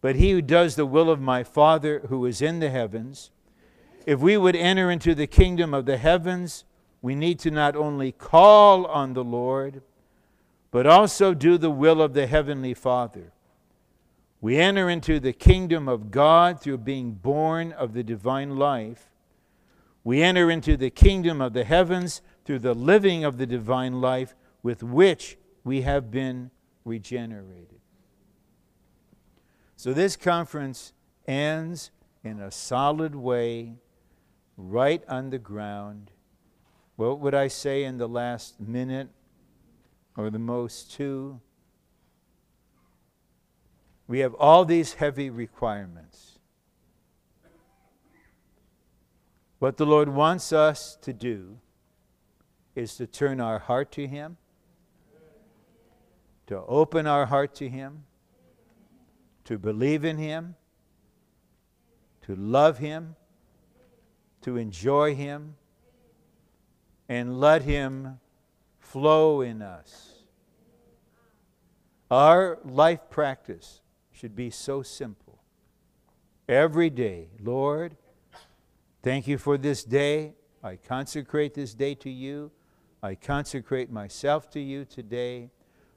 [0.00, 3.30] but he who does the will of my Father who is in the heavens.
[4.06, 6.64] If we would enter into the kingdom of the heavens,
[7.04, 9.82] we need to not only call on the Lord,
[10.70, 13.30] but also do the will of the Heavenly Father.
[14.40, 19.10] We enter into the kingdom of God through being born of the divine life.
[20.02, 24.34] We enter into the kingdom of the heavens through the living of the divine life
[24.62, 26.50] with which we have been
[26.86, 27.80] regenerated.
[29.76, 30.94] So this conference
[31.28, 31.90] ends
[32.22, 33.74] in a solid way,
[34.56, 36.10] right on the ground
[36.96, 39.08] what would I say in the last minute
[40.16, 41.40] or the most two?
[44.06, 46.38] We have all these heavy requirements.
[49.58, 51.58] What the Lord wants us to do
[52.74, 54.36] is to turn our heart to Him,
[56.46, 58.04] to open our heart to Him,
[59.44, 60.54] to believe in Him,
[62.22, 63.16] to love Him,
[64.42, 65.56] to enjoy Him
[67.08, 68.20] and let Him
[68.78, 70.10] flow in us.
[72.10, 73.80] Our life practice
[74.12, 75.40] should be so simple.
[76.48, 77.96] Every day, Lord,
[79.02, 80.34] thank you for this day.
[80.62, 82.50] I consecrate this day to you.
[83.02, 85.50] I consecrate myself to you today.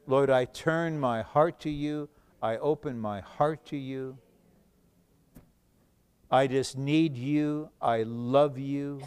[0.08, 2.10] Lord, I turn my heart to you.
[2.42, 4.18] I open my heart to you.
[6.30, 7.70] I just need you.
[7.82, 9.02] I love you.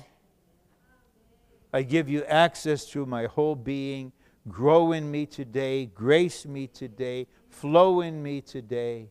[1.72, 4.12] I give you access to my whole being.
[4.48, 5.86] Grow in me today.
[5.86, 7.26] Grace me today.
[7.48, 9.08] Flow in me today.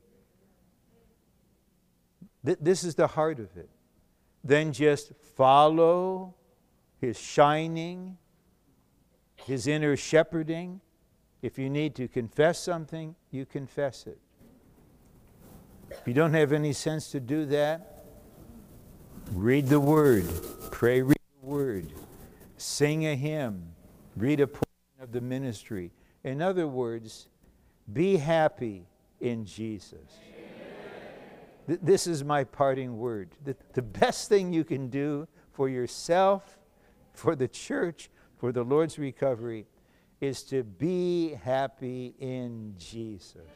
[2.46, 3.70] Th- this is the heart of it.
[4.44, 6.36] Then just follow
[7.00, 8.18] his shining,
[9.36, 10.82] his inner shepherding.
[11.42, 14.20] If you need to confess something, you confess it.
[15.92, 18.04] If you don't have any sense to do that,
[19.32, 20.26] read the Word,
[20.72, 21.94] pray, read the Word,
[22.60, 23.74] sing a hymn,
[24.16, 25.92] read a portion of the ministry.
[26.24, 27.30] In other words,
[27.92, 28.86] be happy
[29.20, 30.20] in Jesus.
[31.68, 33.30] Th- this is my parting word.
[33.44, 36.58] The, the best thing you can do for yourself,
[37.14, 39.66] for the church, for the Lord's recovery
[40.22, 43.48] is to be happy in Jesus.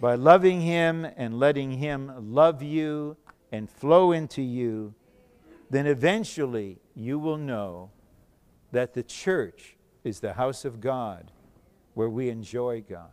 [0.00, 3.16] By loving Him and letting Him love you
[3.52, 4.94] and flow into you,
[5.70, 7.90] then eventually you will know
[8.72, 11.30] that the church is the house of God
[11.94, 13.10] where we enjoy God.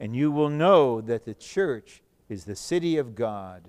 [0.00, 3.68] And you will know that the church is the city of God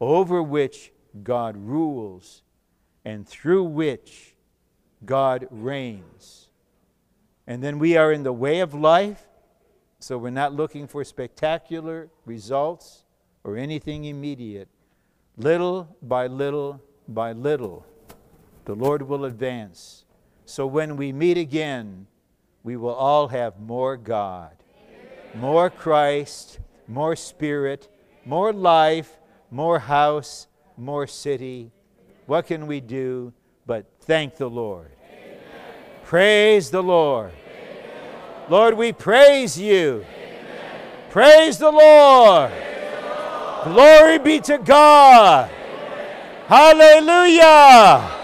[0.00, 0.92] over which
[1.22, 2.42] God rules
[3.04, 4.34] and through which
[5.04, 6.48] God reigns.
[7.46, 9.26] And then we are in the way of life,
[9.98, 13.04] so we're not looking for spectacular results
[13.42, 14.68] or anything immediate.
[15.36, 17.84] Little by little by little,
[18.64, 20.04] the Lord will advance.
[20.46, 22.06] So when we meet again,
[22.62, 24.56] we will all have more God,
[25.34, 26.58] more Christ,
[26.88, 27.88] more Spirit,
[28.24, 29.18] more life,
[29.50, 30.46] more house,
[30.76, 31.70] more city.
[32.26, 33.32] What can we do
[33.66, 34.90] but thank the Lord?
[35.10, 35.38] Amen.
[36.04, 37.32] Praise the Lord.
[37.32, 38.50] Amen.
[38.50, 40.04] Lord, we praise you.
[40.08, 40.80] Amen.
[41.10, 42.52] Praise the Lord.
[43.64, 45.50] Glory be to God.
[46.46, 48.23] Hallelujah.